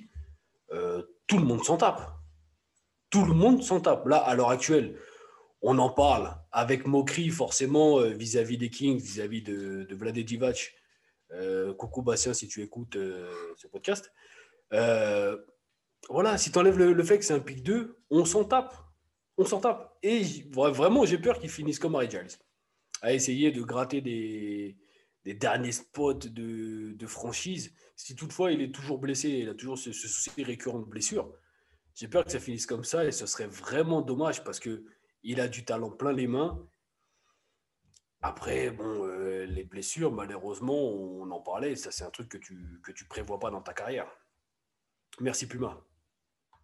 [0.72, 2.19] Euh, tout le monde s'en tape
[3.10, 4.06] tout le monde s'en tape.
[4.06, 4.96] Là, à l'heure actuelle,
[5.62, 10.74] on en parle avec moquerie forcément euh, vis-à-vis des Kings, vis-à-vis de, de Divac.
[11.32, 14.10] Euh, coucou Bastien si tu écoutes euh, ce podcast.
[16.08, 18.74] voilà, si tu enlèves le, fait que c'est un pic 2, on s'en tape.
[19.36, 19.96] On s'en tape.
[20.02, 22.38] Et vraiment, j'ai peur qu'ils finissent comme Harry Giles,
[23.02, 24.76] à essayer de gratter des,
[25.24, 27.74] derniers spots de, franchise.
[27.96, 31.30] Si toutefois il est toujours blessé, il a toujours ce, souci récurrent de blessure,
[32.00, 34.84] j'ai peur que ça finisse comme ça et ce serait vraiment dommage parce que
[35.22, 36.58] il a du talent plein les mains.
[38.22, 42.80] Après, bon, euh, les blessures, malheureusement, on en parlait, ça c'est un truc que tu
[42.82, 44.06] que tu prévois pas dans ta carrière.
[45.20, 45.78] Merci Puma.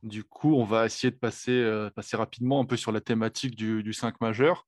[0.03, 3.57] Du coup, on va essayer de passer, euh, passer rapidement un peu sur la thématique
[3.57, 4.67] du, du 5 majeur.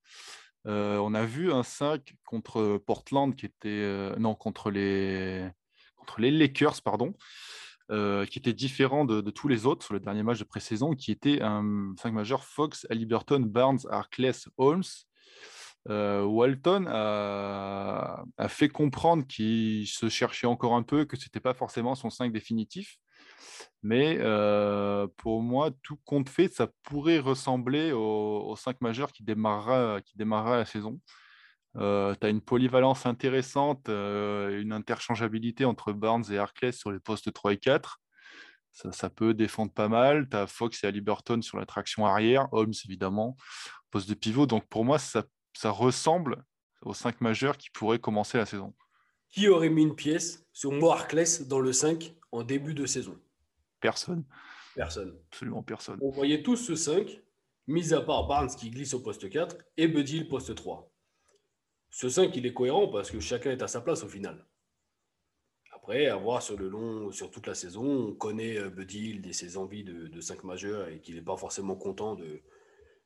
[0.67, 5.49] Euh, on a vu un 5 contre Portland qui était non contre les
[5.97, 7.15] contre les Lakers pardon
[7.90, 11.11] euh, qui était différent de, tous les autres sur le dernier match de pré-saison qui
[11.11, 14.83] était un 5 majeur Fox, Liberton, Barnes, Arkless, Holmes.
[15.87, 21.94] Walton a, fait comprendre qu'il se cherchait encore un peu, que ce n'était pas forcément
[21.94, 22.98] son 5 définitif.
[23.83, 24.18] Mais
[25.16, 30.59] pour moi, tout compte fait, ça pourrait ressembler au, 5 majeur qui démarrera, qui démarrera
[30.59, 31.01] la saison.
[31.79, 37.53] Tu as une polyvalence intéressante, une interchangeabilité entre Barnes et Harkless sur les postes 3
[37.53, 38.01] et 4.
[38.71, 40.29] Ça, peut défendre pas mal.
[40.29, 43.37] Tu as Fox et Liberton sur la traction arrière, Holmes évidemment,
[43.91, 44.47] poste de pivot.
[44.47, 46.45] Donc pour moi, ça, ça ressemble
[46.83, 48.75] au 5 majeur qui pourrait commencer la saison.
[49.31, 53.19] Qui aurait mis une pièce sur Mo Harkless dans le 5 en début de saison?
[53.81, 54.25] Personne.
[54.75, 55.19] Personne.
[55.33, 55.99] Absolument personne.
[56.01, 57.21] On voyait tous ce 5,
[57.67, 60.88] mis à part Barnes qui glisse au poste 4 et Buddy le poste 3.
[61.90, 64.44] Ce 5, il est cohérent parce que chacun est à sa place au final.
[65.74, 69.33] Après, à voir sur le long, sur toute la saison, on connaît euh, Buddy et
[69.33, 72.16] ses envies de, 5 majeurs et qu'il n'est pas forcément content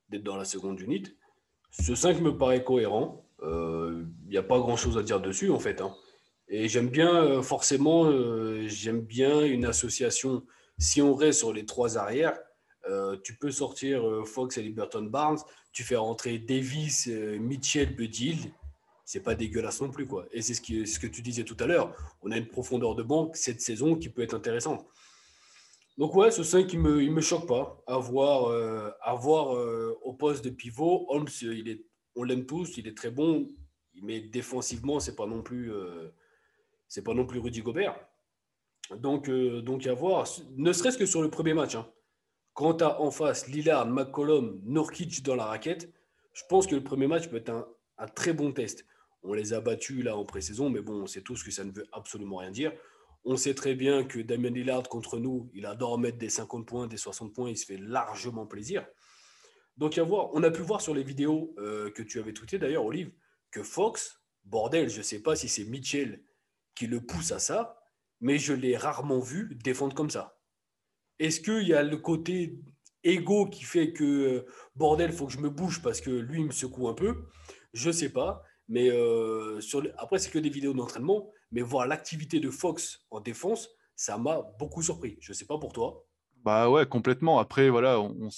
[0.09, 1.05] d'être dans la seconde unit.
[1.71, 3.25] Ce 5 me paraît cohérent.
[3.41, 5.81] Il euh, n'y a pas grand chose à dire dessus en fait.
[5.81, 5.95] Hein.
[6.49, 8.11] Et j'aime bien, euh, forcément,
[8.67, 10.45] j'aime bien une association
[10.79, 12.39] si on reste sur les trois arrières,
[13.23, 15.39] tu peux sortir Fox et Liberton Barnes,
[15.73, 18.53] tu fais rentrer Davis, Mitchell, Budil.
[19.05, 20.07] C'est pas dégueulasse non plus.
[20.07, 20.27] quoi.
[20.33, 21.95] Et c'est ce, que tu disais tout à l'heure.
[22.23, 24.87] On a une profondeur de banque cette saison qui peut être intéressante.
[25.99, 27.83] Donc, ouais, ce 5, il ne me, il me choque pas.
[27.87, 28.51] Avoir,
[29.03, 29.51] avoir
[30.03, 31.85] au poste de pivot, Holmes, il est,
[32.17, 33.51] on l'aime tous, il est très bon.
[34.03, 35.71] Mais défensivement, ce n'est pas, non plus,
[36.89, 37.99] c'est pas non plus Rudy Gobert.
[38.97, 41.75] Donc, euh, donc à voir, ne serait-ce que sur le premier match.
[41.75, 41.89] Hein.
[42.55, 45.93] Quand tu as en face Lillard, McCollum, Norkic dans la raquette,
[46.35, 48.85] je pense que le premier match peut être un, très bon test.
[49.23, 51.73] On les a battus là en pré-saison, mais bon, on sait tous que ça ne
[51.73, 52.73] veut absolument rien dire.
[53.25, 56.87] On sait très bien que Damien Lillard contre nous, il adore mettre des 50 points,
[56.89, 58.85] des 60 points, il se fait largement plaisir.
[59.77, 62.59] Donc à voir, on a pu voir sur les vidéos euh, que tu avais tweetées
[62.59, 63.13] d'ailleurs, Olive,
[63.51, 66.23] que Fox, bordel, je ne sais pas si c'est Mitchell
[66.75, 67.79] qui le pousse à ça,
[68.21, 70.39] mais je l'ai rarement vu défendre comme ça.
[71.19, 72.59] Est-ce qu'il y a le côté
[73.05, 76.41] égo qui fait que, euh, bordel, il faut que je me bouge parce que lui,
[76.41, 77.27] il me secoue un peu?
[77.73, 78.43] Je ne sais pas.
[78.73, 79.61] Mais euh,
[79.99, 81.31] après, c'est que des vidéos d'entraînement.
[81.51, 85.19] Mais voir l'activité de Fox en défense, ça m'a beaucoup surpris.
[85.21, 86.07] Je ne sais pas pour toi.
[86.43, 87.39] Bah ouais, complètement.
[87.39, 88.31] Après, voilà, on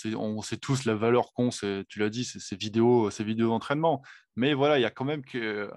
[0.42, 1.50] sait, tous la valeur qu'ont,
[1.88, 4.02] tu l'as dit, ces vidéos, ces vidéos d'entraînement.
[4.34, 5.70] Mais voilà, il y a quand même que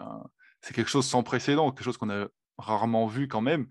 [0.62, 3.68] c'est quelque chose sans précédent, quelque chose qu'on a rarement vu quand même.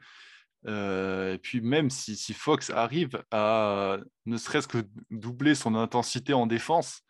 [0.66, 4.79] Euh, et puis même si, Fox arrive à ne serait-ce que
[5.11, 7.03] doubler son intensité en défense,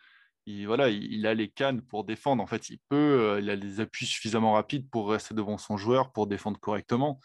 [0.46, 2.42] il, voilà, il, a les cannes pour défendre.
[2.42, 5.76] En fait, il peut, euh, il a les appuis suffisamment rapides pour rester devant son
[5.76, 7.20] joueur, pour défendre correctement.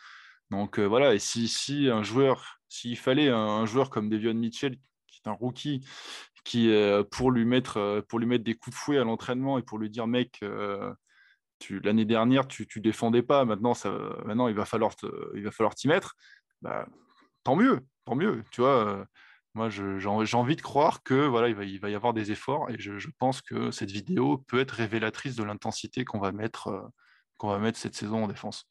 [0.50, 4.78] Donc euh, voilà, et si, si, un joueur, s'il fallait un, joueur comme Devion Mitchell,
[5.08, 5.86] qui est un rookie,
[6.44, 6.74] qui
[7.12, 9.92] pour lui mettre pour lui mettre des coups de fouet à l'entraînement et pour lui
[9.92, 10.40] dire mec
[11.84, 13.92] l'année dernière, tu ne défendais pas, maintenant, ça,
[14.26, 16.16] maintenant il va falloir t'y mettre.
[16.62, 16.88] Bah,
[17.44, 18.44] tant mieux, tant mieux.
[18.52, 19.06] Tu vois, euh,
[19.54, 23.10] moi, j'ai envie de croire que voilà, il va, y avoir des efforts et je,
[23.20, 26.82] pense que cette vidéo peut être révélatrice de l'intensité qu'on va mettre euh,
[27.38, 28.70] qu'on va mettre cette saison en défense.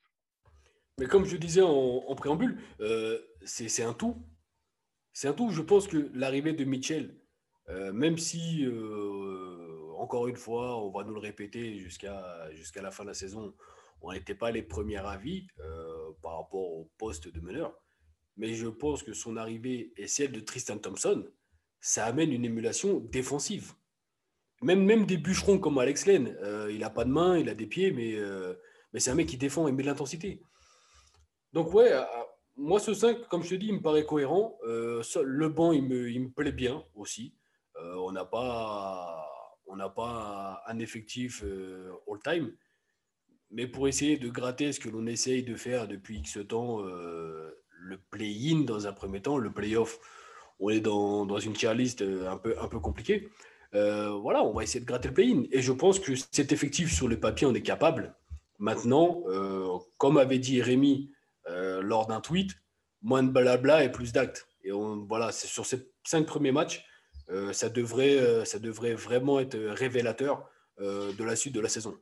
[0.98, 4.24] Mais comme je disais en, préambule, euh, c'est un tout.
[5.12, 5.50] C'est un tout.
[5.50, 7.16] Je pense que l'arrivée de Mitchell,
[7.92, 8.66] même si
[9.98, 13.54] encore une fois, on va nous le répéter jusqu'à jusqu'à la fin de la saison,
[14.02, 17.74] on n'était pas les premiers avis euh, par rapport au poste de meneur.
[18.36, 21.26] Mais je pense que son arrivée et celle de Tristan Thompson,
[21.80, 23.72] ça amène une émulation défensive.
[24.62, 27.54] Même, même des bûcherons comme Alex Len, euh, il n'a pas de main, il a
[27.54, 28.54] des pieds, mais, euh,
[28.92, 30.42] mais c'est un mec qui défend et met de l'intensité.
[31.52, 31.92] Donc ouais,
[32.56, 34.58] moi ce 5, comme je te dis, il me paraît cohérent.
[34.62, 37.34] le banc, il me, il me plaît bien aussi.
[37.74, 39.20] on n'a pas
[39.88, 42.52] pas un, effectif euh, all-time.
[43.50, 47.50] Mais pour essayer de gratter ce que l'on essaye de faire depuis X temps, euh,
[47.80, 49.98] le play-in dans un premier temps, le play-off,
[50.58, 53.28] on est dans, dans une tier list euh, un peu, un peu compliquée.
[53.72, 55.44] voilà, on va essayer de gratter le play-in.
[55.52, 58.14] Et je pense que cet effectif sur le papier, on est capable.
[58.60, 61.10] Maintenant, euh, comme avait dit Rémi
[61.48, 62.52] euh, lors d'un tweet,
[63.00, 64.46] moins de blabla et plus d'actes.
[64.62, 66.84] Et voilà, c'est sur ces cinq premiers matchs,
[67.30, 70.46] euh, ça, devrait, ça devrait vraiment être révélateur
[70.78, 71.94] de la suite de la saison.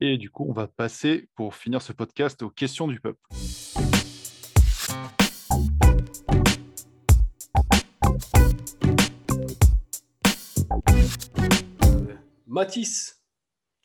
[0.00, 3.20] Et du coup, on va passer pour finir ce podcast aux questions du peuple.
[12.54, 13.20] Matisse,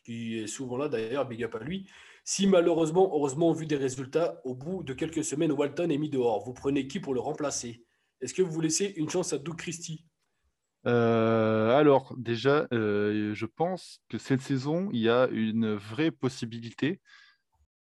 [0.04, 1.90] qui est souvent là d'ailleurs, big up à lui.
[2.24, 6.44] Si malheureusement, heureusement, vu des résultats, au bout de quelques semaines, Walton est mis dehors,
[6.44, 7.84] vous prenez qui pour le remplacer?
[8.20, 10.06] Est-ce que vous laissez une chance à Doug Christie?
[10.86, 17.00] Euh, alors, déjà, euh, je pense que cette saison, il y a une vraie possibilité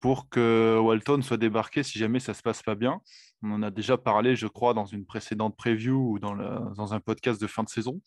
[0.00, 3.00] pour que Walton soit débarqué si jamais ça ne se passe pas bien.
[3.42, 6.36] On en a déjà parlé, je crois, dans une précédente preview ou dans,
[6.74, 8.02] dans un podcast de fin de saison.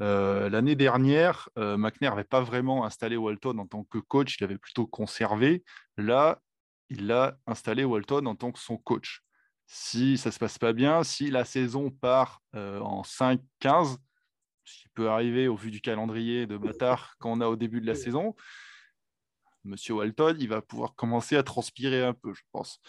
[0.00, 4.44] Euh, l'année dernière, euh, McNair n'avait pas vraiment installé Walton en tant que coach, il
[4.44, 5.64] avait plutôt conservé.
[5.96, 6.40] Là,
[6.88, 9.22] il a installé Walton en tant que son coach.
[9.66, 13.96] Si ça ne se passe pas bien, si la saison part euh, en 5-15,
[14.64, 17.86] ce qui peut arriver au vu du calendrier de bâtard qu'on a au début de
[17.86, 18.34] la saison,
[19.64, 22.80] Monsieur Walton, il va pouvoir commencer à transpirer un peu, je pense.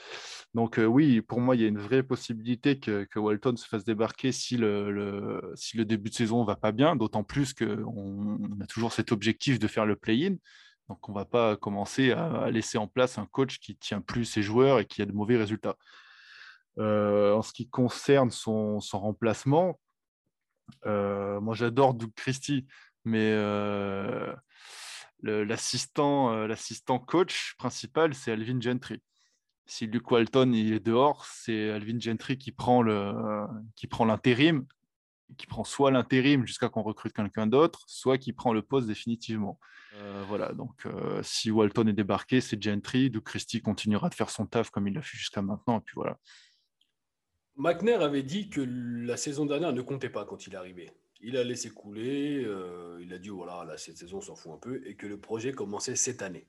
[0.56, 3.84] Donc euh, oui, pour moi, il y a une vraie possibilité que, Walton se fasse
[3.84, 8.66] débarquer si le, si le début de saison va pas bien, d'autant plus qu'on a
[8.66, 10.36] toujours cet objectif de faire le play-in.
[10.90, 14.42] Donc on va pas commencer à, laisser en place un coach qui tient plus ses
[14.42, 15.78] joueurs et qui a de mauvais résultats.
[16.80, 19.80] Euh, en ce qui concerne son, remplacement,
[20.86, 22.66] euh, moi j'adore Doug Christie,
[23.06, 23.32] mais
[25.24, 29.02] l'assistant, euh, l'assistant coach principal, c'est Alvin Gentry.
[29.66, 33.14] Si Luke Walton il est dehors, c'est Alvin Gentry qui prend, le,
[33.76, 34.66] qui prend l'intérim,
[35.38, 39.60] qui prend soit l'intérim jusqu'à qu'on recrute quelqu'un d'autre, soit qui prend le poste définitivement.
[39.96, 43.10] Euh, voilà, donc euh, si Walton est débarqué, c'est Gentry.
[43.10, 45.80] Doug Christie continuera de faire son taf comme il l'a fait jusqu'à maintenant.
[45.80, 46.18] Et puis voilà.
[47.56, 50.92] McNair avait dit que la saison dernière ne comptait pas quand il est arrivé
[51.24, 54.52] il a laissé couler, euh, il a dit voilà, là, cette saison, on s'en fout
[54.52, 56.48] un peu, et que le projet commençait cette année.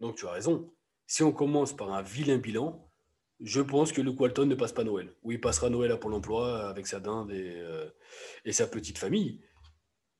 [0.00, 0.70] Donc tu as raison.
[1.06, 2.90] Si on commence par un vilain bilan,
[3.40, 5.14] je pense que le Walton ne passe pas Noël.
[5.22, 7.88] Ou il passera Noël à Pôle emploi avec sa dinde et, euh,
[8.50, 9.40] sa petite famille.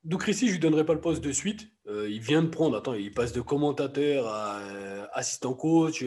[0.05, 1.69] Donc ici, je ne lui donnerai pas le poste de suite.
[1.87, 4.61] Euh, il vient de prendre, attends, il passe de commentateur à
[5.13, 6.05] assistant coach,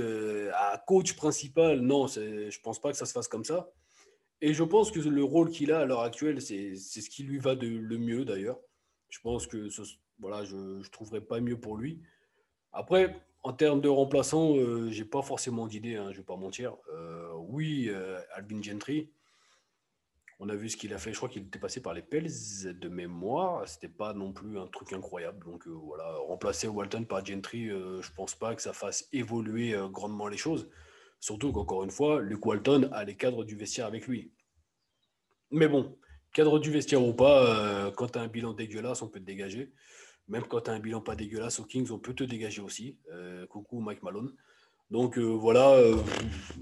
[0.54, 1.82] à coach principal.
[1.82, 3.70] Non, je ne pense pas que ça se fasse comme ça.
[4.42, 7.40] Et je pense que le rôle qu'il a à l'heure actuelle, c'est ce qui lui
[7.40, 8.60] va le mieux d'ailleurs.
[9.10, 9.68] Je pense que
[10.20, 12.02] voilà, je ne trouverais pas mieux pour lui.
[12.72, 16.24] Après, en termes de remplaçant, euh, je n'ai pas forcément d'idée, hein, je ne vais
[16.24, 16.76] pas mentir.
[16.94, 19.10] Euh, oui, euh, Albin Gentry,
[20.40, 21.12] on a vu ce qu'il a fait.
[21.12, 22.30] Je crois qu'il était passé par les Pels
[22.64, 23.68] de mémoire.
[23.68, 25.46] Ce n'était pas non plus un truc incroyable.
[25.46, 30.28] Donc voilà, remplacer Walton par Gentry, je ne pense pas que ça fasse évoluer grandement
[30.28, 30.70] les choses.
[31.20, 34.32] Surtout qu'encore une fois, Luke Walton a les cadres du vestiaire avec lui.
[35.52, 35.98] Mais bon,
[36.34, 39.26] cadre du vestiaire ou pas, euh, quand tu as un bilan dégueulasse, on peut te
[39.26, 39.72] dégager.
[40.28, 42.98] Même quand tu as un bilan pas dégueulasse aux Kings, on peut te dégager aussi.
[43.12, 44.34] Euh, coucou Mike Malone.
[44.92, 45.80] Donc euh, voilà,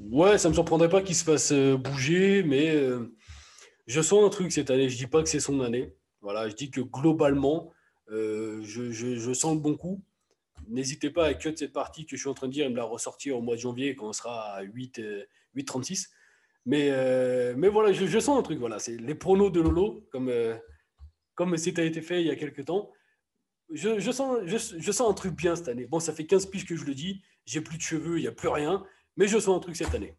[0.10, 2.76] ouais, ça ne me surprendrait pas qu'il se fasse bouger, mais
[3.86, 4.90] je sens un truc cette année.
[4.90, 5.94] Je dis pas que c'est son année.
[6.22, 7.72] Voilà, je dis que globalement,
[8.10, 10.02] je, je, sens le bon coup.
[10.70, 12.76] N'hésitez pas à cut cette partie que je suis en train de dire et me
[12.76, 15.02] la ressortir au mois de janvier quand on sera à 8,
[15.56, 16.10] 8,36.
[16.68, 18.60] Mais, euh, mais voilà, je, sens un truc.
[18.60, 20.54] Voilà, c'est les pronos de Lolo, comme, euh,
[21.34, 22.92] comme c'était été fait il y a quelques temps.
[23.72, 25.86] Je, je sens, je, sens un truc bien cette année.
[25.86, 27.22] Bon, ça fait 15 piges que je le dis.
[27.46, 28.86] J'ai plus de cheveux, il n'y a plus rien.
[29.16, 30.18] Mais je sens un truc cette année.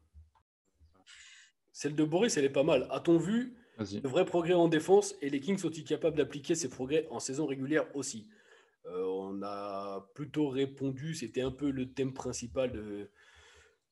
[1.72, 2.88] Celle de Boris, elle est pas mal.
[2.90, 7.06] A-t-on vu de vrais progrès en défense et les Kings sont-ils capables d'appliquer ces progrès
[7.10, 8.26] en saison régulière aussi?
[8.84, 13.10] On a plutôt répondu, c'était un peu le thème principal de,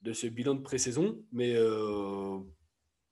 [0.03, 1.23] de ce bilan de pré-saison.
[1.33, 2.39] Mais euh,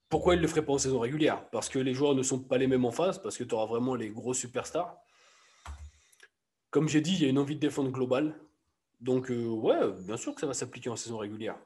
[0.09, 1.49] pourquoi il ne le ferait pas en saison régulière?
[1.51, 3.67] Parce que les joueurs ne sont pas les mêmes en face, parce que tu auras
[3.67, 4.97] vraiment les gros superstars.
[6.71, 8.39] Comme j'ai dit, il y a une envie de défendre globale.
[9.01, 11.59] Donc, euh, ouais, bien sûr que ça va s'appliquer en saison régulière.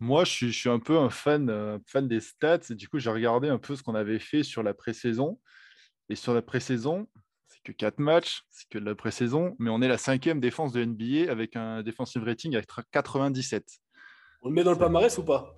[0.00, 2.60] Moi, je suis, un peu un fan, fan des stats.
[2.70, 5.40] Et du coup, j'ai regardé un peu ce qu'on avait fait sur la pré-saison.
[6.10, 7.08] Et sur la pré-saison,
[7.64, 10.84] que 4 matchs, c'est que de la pré-saison, mais on est la cinquième défense de
[10.84, 13.64] NBA avec un defensive rating avec 97.
[14.42, 15.56] On le met dans le palmarès ou pas?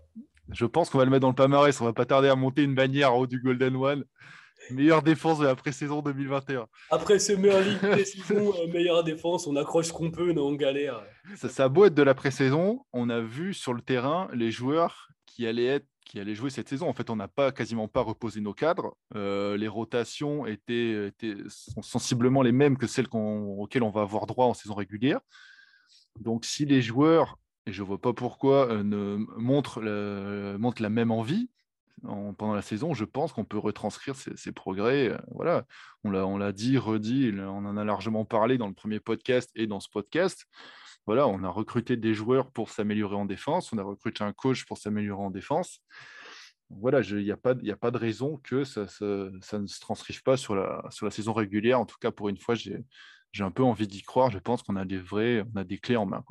[0.52, 1.78] Je pense qu'on va le mettre dans le palmarès.
[1.80, 4.04] On va pas tarder à monter une bannière en haut du Golden One.
[4.70, 6.66] Meilleure défense de la pré-saison 2021.
[6.90, 11.02] Après ce meilleur ligue pré-saison, euh, meilleure défense, on accroche ce qu'on peut, on galère.
[11.34, 14.50] Ça, ça a beau être de la pré-saison, on a vu sur le terrain les
[14.50, 16.88] joueurs qui allaient être qui allait jouer cette saison.
[16.88, 18.96] En fait, on n'a pas quasiment pas reposé nos cadres.
[19.14, 21.10] Euh, les rotations étaient,
[21.48, 25.20] sont sensiblement les mêmes que celles auxquelles on va avoir droit en saison régulière.
[26.20, 31.10] Donc, si les joueurs, et je ne vois pas pourquoi, euh, ne montrent, la même
[31.10, 31.50] envie,
[32.02, 35.08] pendant la saison, je pense qu'on peut retranscrire ces, progrès.
[35.08, 35.66] Euh, voilà,
[36.04, 39.80] on l'a dit, redit, on en a largement parlé dans le premier podcast et dans
[39.80, 40.46] ce podcast.
[41.06, 44.64] Voilà, on a recruté des joueurs pour s'améliorer en défense, on a recruté un coach
[44.64, 45.80] pour s'améliorer en défense.
[46.68, 50.36] Voilà, il n'y a, pas, a pas de raison que ça, ne se transcrive pas
[50.36, 51.78] sur la, saison régulière.
[51.78, 52.82] En tout cas, pour une fois, j'ai
[53.38, 54.32] un peu envie d'y croire.
[54.32, 56.24] Je pense qu'on a des vrais, on a des clés en main.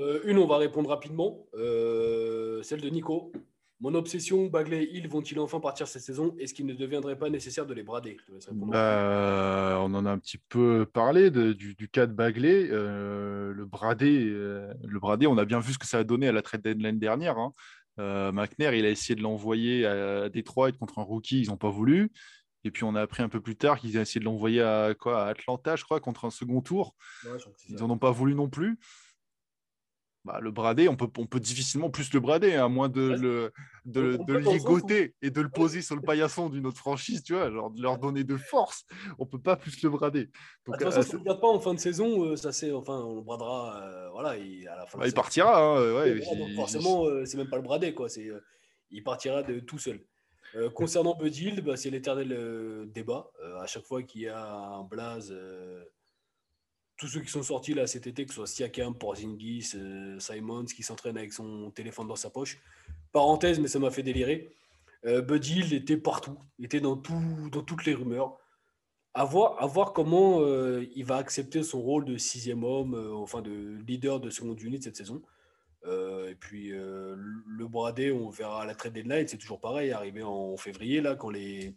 [0.00, 1.46] Euh, une, on va répondre rapidement.
[1.54, 3.32] Euh, celle de Nico.
[3.80, 6.34] Mon obsession, Bagley et Hill vont-ils enfin partir cette saison?
[6.38, 8.16] Est-ce qu'il ne deviendrait pas nécessaire de les brader?
[8.52, 12.68] Bah, On en a un petit peu parlé du, cas de Bagley.
[12.70, 16.28] Euh, le, brader, euh, le brader, on a bien vu ce que ça a donné
[16.28, 17.36] à la trade deadline dernière.
[17.36, 17.52] Hein.
[17.98, 21.70] Euh, McNair, il a essayé de l'envoyer à Détroit contre un rookie, ils n'ont pas
[21.70, 22.12] voulu.
[22.64, 24.94] Et puis on a appris un peu plus tard qu'ils ont essayé de l'envoyer à,
[24.98, 26.94] quoi, à Atlanta, je crois, contre un second tour.
[27.68, 28.78] ils n'en ont pas voulu non plus.
[30.24, 33.02] Bah, le brader, on peut, on peut difficilement plus le brader, hein, à moins de
[33.02, 33.52] le,
[33.84, 37.50] de, de ligoter et de le poser sur le paillasson d'une autre franchise, tu vois,
[37.50, 38.86] genre de leur donner de force.
[39.18, 40.30] On peut pas plus le brader.
[40.64, 42.36] Donc, de toute façon, euh, si on ne regarde pas en fin de saison, euh,
[42.36, 44.98] ça c'est, enfin, on le bradera, euh, voilà, il, à la fin.
[44.98, 46.22] Bah, il partira, hein, ouais,
[46.54, 48.08] forcément, c'est même pas le brader, quoi.
[48.08, 48.30] C'est,
[48.90, 50.00] il partira de tout seul.
[50.72, 53.30] concernant Bud bah, c'est l'éternel débat.
[53.60, 55.34] à chaque fois qu'il y a un blaze
[56.96, 60.64] tous ceux qui sont sortis là cet été, que ce soit Siakam, Porzingis, euh, Simons,
[60.64, 62.58] qui s'entraîne avec son téléphone dans sa poche.
[63.12, 64.52] Parenthèse, mais ça m'a fait délirer.
[65.06, 68.38] Euh, Buddy était partout, était dans, tout, dans toutes les rumeurs.
[69.16, 73.78] À voir, comment euh, il va accepter son rôle de sixième homme, euh, enfin de
[73.86, 75.22] leader de seconde unité cette saison.
[75.86, 80.56] et puis le bradé, on verra à la trade deadline, c'est toujours pareil, arrivé en
[80.56, 81.74] février, là, quand les,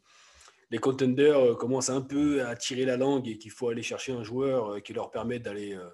[0.70, 4.12] les contenders euh, commencent un peu à tirer la langue et qu'il faut aller chercher
[4.12, 5.90] un joueur euh, qui leur permet d'aller euh,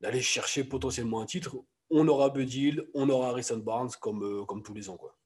[0.00, 1.56] d'aller chercher potentiellement un titre,
[1.88, 4.98] on aura Budil, on aura Harrison Barnes comme, comme tous les ans.
[4.98, 5.16] Quoi.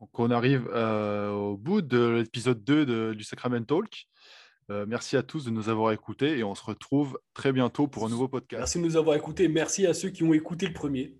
[0.00, 4.06] Donc on arrive au bout de l'épisode 2 du Sacrament Talk.
[4.70, 8.08] merci à tous de nous avoir écoutés et on se retrouve très bientôt pour un
[8.08, 8.60] nouveau podcast.
[8.60, 9.48] Merci de nous avoir écoutés.
[9.48, 11.18] Merci à ceux qui ont écouté le premier.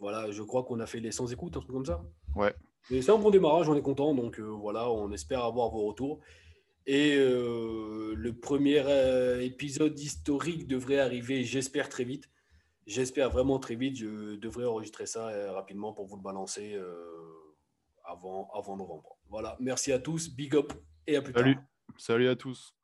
[0.00, 2.02] Voilà, je crois qu'on a fait les 100 écoutes, un truc comme ça.
[2.34, 2.52] Ouais,
[2.88, 4.14] c'est un bon démarrage, on est content.
[4.14, 6.20] Donc euh, voilà, on espère avoir vos retours.
[6.86, 12.28] Et euh, le premier euh, épisode historique devrait arriver, j'espère, très vite.
[12.86, 13.96] J'espère vraiment très vite.
[13.96, 16.76] Je devrais enregistrer ça rapidement pour vous le balancer
[18.04, 19.18] avant, avant novembre.
[19.28, 20.72] Voilà, merci à tous, big up
[21.06, 21.54] et à plus Salut.
[21.54, 21.64] tard.
[21.96, 22.74] Salut à tous.